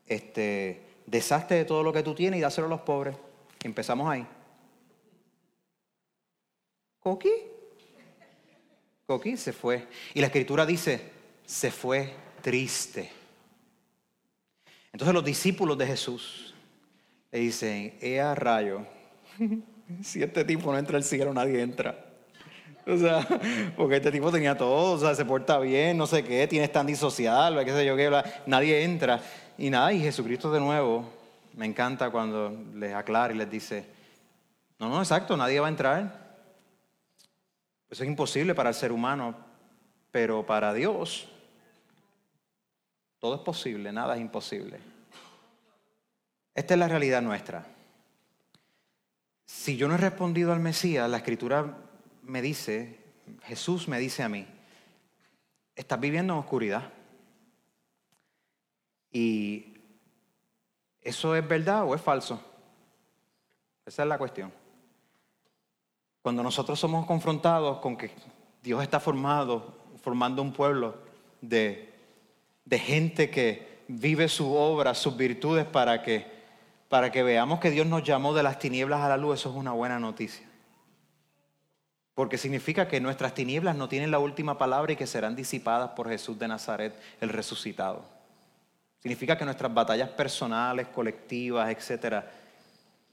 Este, 0.08 0.82
deshazte 1.10 1.56
de 1.56 1.66
todo 1.66 1.84
lo 1.84 1.92
que 1.92 2.04
tú 2.04 2.14
tienes 2.14 2.40
y 2.40 2.42
dáselo 2.42 2.68
a 2.68 2.70
los 2.70 2.82
pobres. 2.82 3.16
Empezamos 3.64 4.10
ahí. 4.10 4.26
Coqui. 7.00 7.32
Coqui 9.06 9.38
se 9.38 9.54
fue. 9.54 9.88
Y 10.14 10.22
la 10.22 10.28
escritura 10.28 10.66
dice, 10.66 11.02
se 11.46 11.72
fue 11.72 12.14
triste. 12.42 13.12
Entonces 14.92 15.14
los 15.14 15.24
discípulos 15.24 15.78
de 15.78 15.88
Jesús 15.88 16.54
le 17.32 17.40
dicen, 17.40 17.98
ea 18.02 18.36
rayo, 18.36 18.86
si 20.04 20.22
este 20.22 20.44
tipo 20.46 20.72
no 20.72 20.78
entra 20.78 20.98
al 20.98 21.04
cielo, 21.04 21.34
nadie 21.34 21.62
entra. 21.62 22.06
O 22.86 22.98
sea, 22.98 23.26
porque 23.78 23.98
este 23.98 24.12
tipo 24.12 24.32
tenía 24.32 24.58
todo, 24.58 24.94
o 24.94 25.00
sea, 25.00 25.14
se 25.16 25.26
porta 25.26 25.60
bien, 25.60 25.98
no 25.98 26.08
sé 26.08 26.24
qué, 26.24 26.48
tiene 26.48 26.68
standing 26.68 26.96
social, 26.96 27.64
qué 27.64 27.72
sé 27.72 27.86
yo 27.86 27.96
qué, 27.96 28.12
nadie 28.46 28.84
entra. 28.84 29.22
Y 29.60 29.70
nada, 29.70 29.92
y 29.92 30.00
Jesucristo 30.00 30.50
de 30.50 30.62
nuevo, 30.62 31.04
me 31.54 31.66
encanta 31.66 32.10
cuando 32.10 32.50
les 32.76 32.94
aclara 32.94 33.34
y 33.34 33.38
les 33.38 33.52
dice, 33.52 33.86
no, 34.80 34.88
no, 34.88 35.00
exacto, 35.00 35.36
nadie 35.36 35.60
va 35.60 35.68
a 35.68 35.70
entrar. 35.70 36.38
Eso 37.90 38.04
es 38.04 38.10
imposible 38.10 38.56
para 38.56 38.70
el 38.70 38.76
ser 38.76 38.94
humano, 38.94 39.36
pero 40.12 40.46
para 40.46 40.74
Dios 40.74 41.28
todo 43.20 43.36
es 43.36 43.42
posible, 43.42 43.92
nada 43.92 44.16
es 44.16 44.22
imposible. 44.22 44.80
Esta 46.56 46.74
es 46.76 46.80
la 46.80 46.88
realidad 46.88 47.22
nuestra. 47.22 47.66
Si 49.46 49.76
yo 49.76 49.90
no 49.90 49.96
he 49.96 49.98
respondido 49.98 50.54
al 50.54 50.62
Mesías, 50.62 51.10
la 51.10 51.18
escritura 51.18 51.80
me 52.24 52.42
dice, 52.42 52.98
Jesús 53.44 53.90
me 53.90 54.00
dice 54.00 54.24
a 54.24 54.30
mí, 54.30 54.48
estás 55.76 56.00
viviendo 56.00 56.32
en 56.32 56.40
oscuridad. 56.40 56.94
Y 59.12 59.78
¿eso 61.02 61.36
es 61.36 61.48
verdad 61.48 61.86
o 61.86 61.96
es 61.96 62.02
falso? 62.02 62.42
Esa 63.86 64.04
es 64.04 64.08
la 64.08 64.18
cuestión. 64.18 64.52
Cuando 66.22 66.44
nosotros 66.44 66.80
somos 66.80 67.06
confrontados 67.06 67.80
con 67.80 67.98
que 67.98 68.12
Dios 68.62 68.84
está 68.84 69.00
formado, 69.00 69.74
formando 70.02 70.42
un 70.42 70.54
pueblo 70.54 70.96
de, 71.42 71.94
de 72.66 72.80
gente 72.80 73.30
que 73.30 73.80
vive 73.88 74.28
su 74.28 74.54
obra, 74.54 74.94
sus 74.94 75.18
virtudes 75.18 75.66
para 75.66 76.04
que, 76.04 76.28
para 76.88 77.12
que 77.12 77.24
veamos 77.24 77.60
que 77.60 77.72
Dios 77.72 77.88
nos 77.88 78.04
llamó 78.04 78.34
de 78.34 78.44
las 78.44 78.60
tinieblas 78.60 79.02
a 79.02 79.10
la 79.10 79.18
luz, 79.18 79.40
eso 79.40 79.50
es 79.50 79.56
una 79.56 79.72
buena 79.72 80.00
noticia. 80.00 80.46
Porque 82.14 82.38
significa 82.38 82.88
que 82.88 83.00
nuestras 83.00 83.34
tinieblas 83.34 83.76
no 83.76 83.88
tienen 83.88 84.12
la 84.12 84.20
última 84.20 84.58
palabra 84.58 84.92
y 84.92 84.98
que 84.98 85.08
serán 85.08 85.36
disipadas 85.36 85.92
por 85.92 86.10
Jesús 86.10 86.38
de 86.38 86.50
Nazaret, 86.50 86.94
el 87.22 87.30
resucitado. 87.30 88.19
Significa 89.02 89.38
que 89.38 89.46
nuestras 89.46 89.74
batallas 89.74 90.10
personales, 90.10 90.88
colectivas, 90.88 91.70
etcétera, 91.70 92.30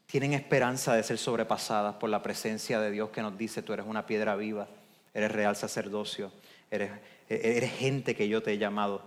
tienen 0.07 0.33
esperanza 0.33 0.95
de 0.95 1.03
ser 1.03 1.19
sobrepasadas 1.19 1.97
por 1.97 2.11
la 2.11 2.23
presencia 2.23 2.81
de 2.81 2.91
Dios 2.91 3.11
que 3.11 3.23
nos 3.23 3.37
dice, 3.37 3.63
tú 3.63 3.73
eres 3.73 3.87
una 3.87 4.07
piedra 4.07 4.37
viva, 4.37 4.69
eres 5.15 5.31
real 5.33 5.57
sacerdocio, 5.57 6.33
eres, 6.71 6.91
eres 7.29 7.73
gente 7.73 8.15
que 8.15 8.29
yo 8.29 8.43
te 8.43 8.53
he 8.53 8.59
llamado. 8.59 9.03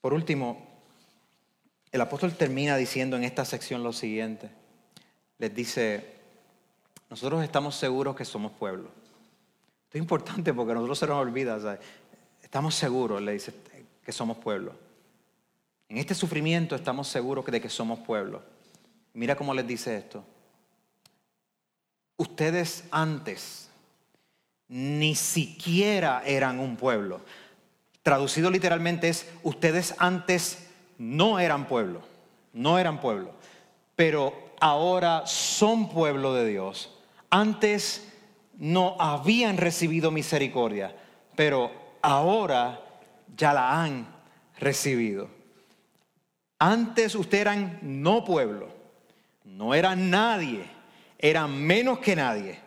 Por 0.00 0.14
último, 0.14 0.66
el 1.90 2.00
apóstol 2.00 2.34
termina 2.34 2.76
diciendo 2.76 3.16
en 3.16 3.24
esta 3.24 3.44
sección 3.44 3.82
lo 3.82 3.92
siguiente. 3.92 4.50
Les 5.38 5.54
dice, 5.54 6.16
nosotros 7.10 7.42
estamos 7.42 7.74
seguros 7.74 8.14
que 8.14 8.24
somos 8.24 8.52
pueblo. 8.52 8.88
Esto 9.84 9.98
es 9.98 10.02
importante 10.02 10.52
porque 10.52 10.72
a 10.72 10.74
nosotros 10.74 10.98
se 10.98 11.06
nos 11.06 11.16
olvida. 11.16 11.58
Estamos 12.46 12.76
seguros, 12.76 13.20
le 13.20 13.32
dice, 13.32 13.52
que 14.04 14.12
somos 14.12 14.36
pueblo. 14.36 14.72
En 15.88 15.98
este 15.98 16.14
sufrimiento 16.14 16.76
estamos 16.76 17.08
seguros 17.08 17.44
de 17.44 17.60
que 17.60 17.68
somos 17.68 17.98
pueblo. 17.98 18.40
Mira 19.14 19.34
cómo 19.34 19.52
les 19.52 19.66
dice 19.66 19.96
esto. 19.96 20.22
Ustedes 22.16 22.84
antes 22.92 23.68
ni 24.68 25.16
siquiera 25.16 26.22
eran 26.24 26.60
un 26.60 26.76
pueblo. 26.76 27.20
Traducido 28.04 28.48
literalmente 28.48 29.08
es, 29.08 29.26
ustedes 29.42 29.96
antes 29.98 30.68
no 30.98 31.40
eran 31.40 31.66
pueblo, 31.66 32.02
no 32.52 32.78
eran 32.78 33.00
pueblo, 33.00 33.32
pero 33.96 34.54
ahora 34.60 35.26
son 35.26 35.88
pueblo 35.88 36.32
de 36.32 36.46
Dios. 36.46 36.96
Antes 37.28 38.06
no 38.56 38.94
habían 39.00 39.56
recibido 39.56 40.12
misericordia, 40.12 40.94
pero 41.34 41.85
ahora 42.06 42.80
ya 43.36 43.52
la 43.52 43.82
han 43.82 44.06
recibido. 44.58 45.28
Antes 46.58 47.14
ustedes 47.14 47.42
eran 47.42 47.78
no 47.82 48.24
pueblo, 48.24 48.68
no 49.44 49.74
eran 49.74 50.08
nadie, 50.08 50.64
eran 51.18 51.60
menos 51.62 51.98
que 51.98 52.16
nadie. 52.16 52.58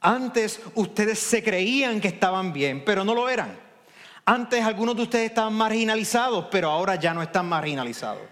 Antes 0.00 0.60
ustedes 0.74 1.18
se 1.18 1.42
creían 1.42 2.00
que 2.00 2.08
estaban 2.08 2.52
bien, 2.52 2.84
pero 2.84 3.04
no 3.04 3.14
lo 3.14 3.28
eran. 3.28 3.56
Antes 4.24 4.64
algunos 4.64 4.96
de 4.96 5.02
ustedes 5.02 5.30
estaban 5.30 5.54
marginalizados, 5.54 6.46
pero 6.50 6.70
ahora 6.70 6.96
ya 6.96 7.14
no 7.14 7.22
están 7.22 7.46
marginalizados. 7.46 8.22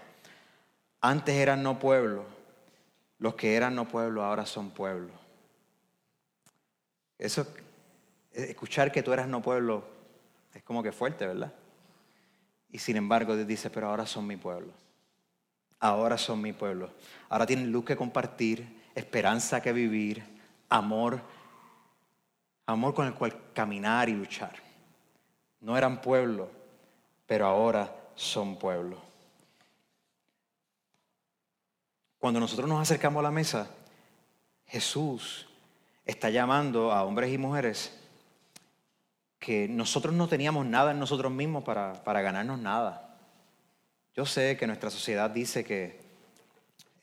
Antes 1.01 1.35
eran 1.35 1.63
no 1.63 1.79
pueblo. 1.79 2.25
Los 3.17 3.35
que 3.35 3.55
eran 3.55 3.75
no 3.75 3.87
pueblo 3.87 4.23
ahora 4.23 4.45
son 4.45 4.69
pueblo. 4.71 5.11
Eso, 7.17 7.47
escuchar 8.31 8.91
que 8.91 9.03
tú 9.03 9.11
eras 9.11 9.27
no 9.27 9.41
pueblo, 9.41 9.98
es 10.53 10.63
como 10.63 10.83
que 10.83 10.91
fuerte, 10.91 11.27
¿verdad? 11.27 11.53
Y 12.71 12.79
sin 12.79 12.97
embargo 12.97 13.35
Dios 13.35 13.47
dice, 13.47 13.69
pero 13.69 13.87
ahora 13.87 14.05
son 14.05 14.27
mi 14.27 14.37
pueblo 14.37 14.73
ahora 15.79 16.17
son 16.17 16.41
mi 16.41 16.53
pueblo. 16.53 16.91
Ahora 17.29 17.45
tienen 17.45 17.71
luz 17.71 17.85
que 17.85 17.95
compartir, 17.95 18.81
esperanza 18.95 19.61
que 19.61 19.73
vivir, 19.73 20.23
amor, 20.69 21.21
amor 22.65 22.93
con 22.93 23.07
el 23.07 23.13
cual 23.13 23.35
caminar 23.53 24.09
y 24.09 24.13
luchar. 24.13 24.55
No 25.61 25.77
eran 25.77 26.01
pueblo, 26.01 26.49
pero 27.25 27.45
ahora 27.45 27.93
son 28.15 28.57
pueblo. 28.57 29.01
Cuando 32.17 32.39
nosotros 32.39 32.67
nos 32.67 32.81
acercamos 32.81 33.21
a 33.21 33.23
la 33.23 33.31
mesa, 33.31 33.69
Jesús 34.65 35.47
está 36.05 36.29
llamando 36.29 36.91
a 36.91 37.03
hombres 37.03 37.31
y 37.31 37.37
mujeres 37.37 37.97
que 39.39 39.67
nosotros 39.67 40.13
no 40.13 40.27
teníamos 40.27 40.65
nada 40.65 40.91
en 40.91 40.99
nosotros 40.99 41.31
mismos 41.31 41.63
para, 41.63 41.93
para 42.03 42.21
ganarnos 42.21 42.59
nada. 42.59 43.17
Yo 44.15 44.25
sé 44.25 44.57
que 44.57 44.67
nuestra 44.67 44.89
sociedad 44.89 45.29
dice 45.29 45.63
que 45.63 45.99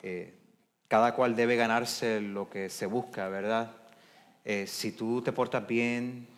eh, 0.03 0.35
cada 0.89 1.15
cual 1.15 1.35
debe 1.35 1.57
ganarse 1.57 2.21
lo 2.21 2.49
que 2.49 2.69
se 2.69 2.87
busca, 2.87 3.29
¿verdad? 3.29 3.73
Eh, 4.45 4.67
si 4.67 4.93
tú 4.93 5.23
te 5.23 5.33
portas 5.33 5.67
bien, 5.67 6.29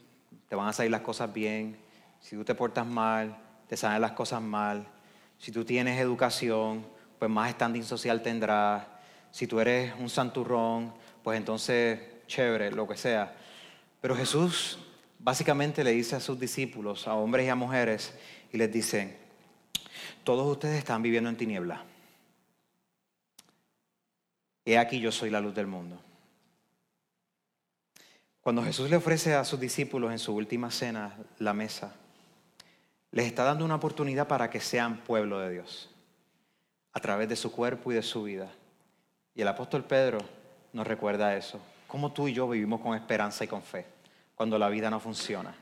te 0.48 0.56
van 0.56 0.68
a 0.68 0.72
salir 0.72 0.90
las 0.90 1.02
cosas 1.02 1.32
bien. 1.32 1.76
Si 2.20 2.36
tú 2.36 2.44
te 2.44 2.54
portas 2.54 2.86
mal, 2.86 3.36
te 3.68 3.76
salen 3.76 4.00
las 4.00 4.12
cosas 4.12 4.40
mal. 4.40 4.86
Si 5.38 5.52
tú 5.52 5.64
tienes 5.64 6.00
educación, 6.00 6.86
pues 7.18 7.30
más 7.30 7.50
standing 7.50 7.84
social 7.84 8.22
tendrás. 8.22 8.86
Si 9.30 9.46
tú 9.46 9.60
eres 9.60 9.92
un 9.98 10.08
santurrón, 10.08 10.94
pues 11.22 11.36
entonces, 11.36 12.00
chévere, 12.26 12.70
lo 12.70 12.88
que 12.88 12.96
sea. 12.96 13.34
Pero 14.00 14.16
Jesús 14.16 14.78
básicamente 15.28 15.84
le 15.84 15.90
dice 15.90 16.16
a 16.16 16.20
sus 16.20 16.40
discípulos, 16.40 17.06
a 17.06 17.12
hombres 17.12 17.44
y 17.44 17.50
a 17.50 17.54
mujeres, 17.54 18.14
y 18.50 18.56
les 18.56 18.72
dice, 18.72 19.18
todos 20.24 20.46
ustedes 20.50 20.78
están 20.78 21.02
viviendo 21.02 21.28
en 21.28 21.36
tiniebla. 21.36 21.84
He 24.64 24.78
aquí 24.78 25.00
yo 25.00 25.12
soy 25.12 25.28
la 25.28 25.42
luz 25.42 25.54
del 25.54 25.66
mundo. 25.66 26.00
Cuando 28.40 28.64
Jesús 28.64 28.88
le 28.88 28.96
ofrece 28.96 29.34
a 29.34 29.44
sus 29.44 29.60
discípulos 29.60 30.12
en 30.12 30.18
su 30.18 30.34
última 30.34 30.70
cena 30.70 31.14
la 31.38 31.52
mesa, 31.52 31.94
les 33.10 33.26
está 33.26 33.44
dando 33.44 33.66
una 33.66 33.74
oportunidad 33.74 34.28
para 34.28 34.48
que 34.48 34.60
sean 34.60 34.96
pueblo 35.04 35.40
de 35.40 35.50
Dios, 35.50 35.90
a 36.94 37.00
través 37.00 37.28
de 37.28 37.36
su 37.36 37.52
cuerpo 37.52 37.92
y 37.92 37.96
de 37.96 38.02
su 38.02 38.22
vida. 38.22 38.50
Y 39.34 39.42
el 39.42 39.48
apóstol 39.48 39.84
Pedro 39.84 40.20
nos 40.72 40.86
recuerda 40.86 41.36
eso, 41.36 41.60
cómo 41.86 42.14
tú 42.14 42.28
y 42.28 42.32
yo 42.32 42.48
vivimos 42.48 42.80
con 42.80 42.96
esperanza 42.96 43.44
y 43.44 43.48
con 43.48 43.62
fe 43.62 43.97
cuando 44.38 44.56
la 44.56 44.68
vida 44.68 44.88
no 44.88 45.00
funciona. 45.00 45.52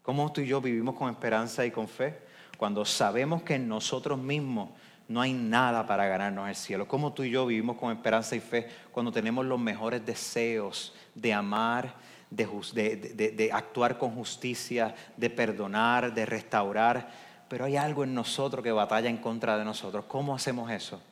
Cómo 0.00 0.30
tú 0.30 0.42
y 0.42 0.46
yo 0.46 0.60
vivimos 0.60 0.94
con 0.94 1.10
esperanza 1.10 1.66
y 1.66 1.72
con 1.72 1.88
fe 1.88 2.20
cuando 2.56 2.84
sabemos 2.84 3.42
que 3.42 3.56
en 3.56 3.66
nosotros 3.66 4.16
mismos 4.16 4.70
no 5.08 5.20
hay 5.20 5.32
nada 5.32 5.84
para 5.84 6.06
ganarnos 6.06 6.48
el 6.48 6.54
cielo. 6.54 6.86
Como 6.86 7.12
tú 7.12 7.24
y 7.24 7.30
yo 7.30 7.44
vivimos 7.46 7.76
con 7.76 7.90
esperanza 7.90 8.36
y 8.36 8.40
fe 8.40 8.68
cuando 8.92 9.10
tenemos 9.10 9.44
los 9.44 9.58
mejores 9.58 10.06
deseos 10.06 10.94
de 11.16 11.32
amar, 11.32 11.96
de, 12.30 13.50
actuar 13.52 13.98
con 13.98 14.14
justicia, 14.14 14.94
de 15.16 15.28
perdonar, 15.28 16.14
de 16.14 16.24
restaurar. 16.24 17.10
Pero 17.48 17.64
hay 17.64 17.76
algo 17.76 18.04
en 18.04 18.14
nosotros 18.14 18.62
que 18.62 18.70
batalla 18.70 19.10
en 19.10 19.16
contra 19.16 19.58
de 19.58 19.64
nosotros. 19.64 20.04
¿Cómo 20.06 20.32
hacemos 20.32 20.70
eso? 20.70 21.02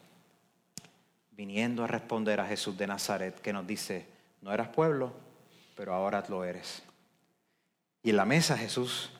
Viniendo 1.32 1.82
a 1.82 1.88
responder 1.88 2.38
a 2.38 2.46
Jesús 2.46 2.78
de 2.78 2.86
Nazaret 2.86 3.40
que 3.40 3.52
nos 3.52 3.66
dice, 3.66 4.06
no 4.42 4.52
eras 4.52 4.68
pueblo, 4.68 5.12
pero 5.74 5.92
ahora 5.92 6.22
lo 6.28 6.44
eres. 6.44 6.84
Y 8.02 8.10
en 8.10 8.16
la 8.16 8.24
mesa 8.24 8.56
Jesús 8.56 9.10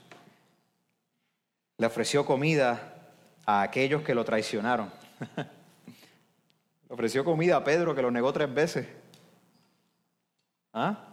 le 1.76 1.86
ofreció 1.86 2.24
comida 2.24 2.94
a 3.46 3.62
aquellos 3.62 4.02
que 4.02 4.14
lo 4.14 4.24
traicionaron. 4.24 4.90
le 5.36 6.94
ofreció 6.94 7.24
comida 7.24 7.56
a 7.56 7.64
Pedro 7.64 7.94
que 7.94 8.02
lo 8.02 8.10
negó 8.10 8.32
tres 8.32 8.52
veces. 8.52 8.86
¿Ah? 10.72 11.06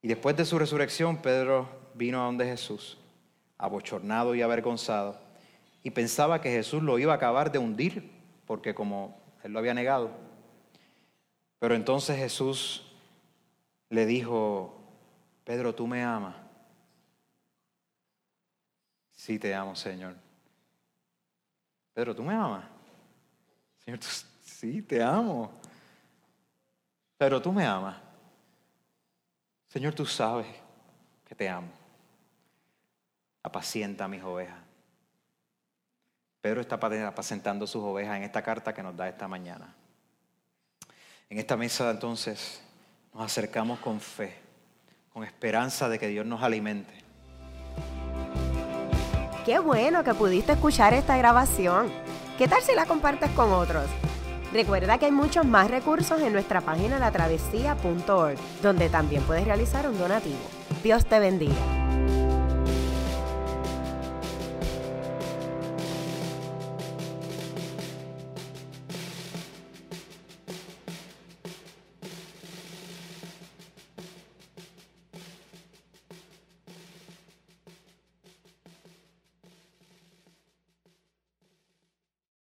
Y 0.00 0.08
después 0.08 0.36
de 0.36 0.44
su 0.44 0.58
resurrección, 0.58 1.18
Pedro 1.18 1.68
vino 1.94 2.20
a 2.20 2.24
donde 2.24 2.44
Jesús, 2.46 2.98
abochornado 3.58 4.34
y 4.34 4.42
avergonzado, 4.42 5.20
y 5.84 5.90
pensaba 5.90 6.40
que 6.40 6.50
Jesús 6.50 6.82
lo 6.82 6.98
iba 6.98 7.12
a 7.12 7.16
acabar 7.16 7.52
de 7.52 7.58
hundir, 7.58 8.10
porque 8.46 8.74
como 8.74 9.20
él 9.42 9.52
lo 9.52 9.58
había 9.58 9.74
negado. 9.74 10.10
Pero 11.58 11.74
entonces 11.74 12.16
Jesús 12.16 12.92
le 13.88 14.06
dijo, 14.06 14.81
Pedro, 15.44 15.74
tú 15.74 15.86
me 15.86 16.02
amas. 16.02 16.34
Sí 19.10 19.38
te 19.38 19.54
amo, 19.54 19.76
Señor. 19.76 20.16
Pedro, 21.92 22.14
¿tú 22.14 22.22
me 22.22 22.34
amas? 22.34 22.64
Señor, 23.84 24.00
sí, 24.42 24.82
te 24.82 25.02
amo. 25.02 25.52
Pero 27.16 27.40
tú 27.40 27.52
me 27.52 27.64
amas. 27.64 27.96
Señor, 29.68 29.94
tú 29.94 30.04
sabes 30.04 30.46
que 31.24 31.34
te 31.34 31.48
amo. 31.48 31.70
Apacienta 33.42 34.04
a 34.04 34.08
mis 34.08 34.22
ovejas. 34.22 34.58
Pedro 36.40 36.60
está 36.60 36.74
apacentando 37.06 37.66
sus 37.68 37.82
ovejas 37.82 38.16
en 38.16 38.24
esta 38.24 38.42
carta 38.42 38.74
que 38.74 38.82
nos 38.82 38.96
da 38.96 39.08
esta 39.08 39.28
mañana. 39.28 39.72
En 41.30 41.38
esta 41.38 41.56
mesa 41.56 41.90
entonces 41.90 42.60
nos 43.14 43.22
acercamos 43.22 43.78
con 43.78 44.00
fe, 44.00 44.41
con 45.12 45.24
esperanza 45.24 45.88
de 45.88 45.98
que 45.98 46.08
Dios 46.08 46.26
nos 46.26 46.42
alimente. 46.42 46.92
Qué 49.44 49.58
bueno 49.58 50.04
que 50.04 50.14
pudiste 50.14 50.52
escuchar 50.52 50.94
esta 50.94 51.16
grabación. 51.16 51.90
¿Qué 52.38 52.48
tal 52.48 52.62
si 52.62 52.74
la 52.74 52.86
compartes 52.86 53.30
con 53.32 53.52
otros? 53.52 53.86
Recuerda 54.52 54.98
que 54.98 55.06
hay 55.06 55.12
muchos 55.12 55.44
más 55.44 55.70
recursos 55.70 56.20
en 56.20 56.32
nuestra 56.32 56.60
página 56.60 56.98
latravesía.org, 56.98 58.36
donde 58.62 58.88
también 58.88 59.22
puedes 59.22 59.44
realizar 59.44 59.88
un 59.88 59.98
donativo. 59.98 60.38
Dios 60.82 61.06
te 61.06 61.18
bendiga. 61.18 61.54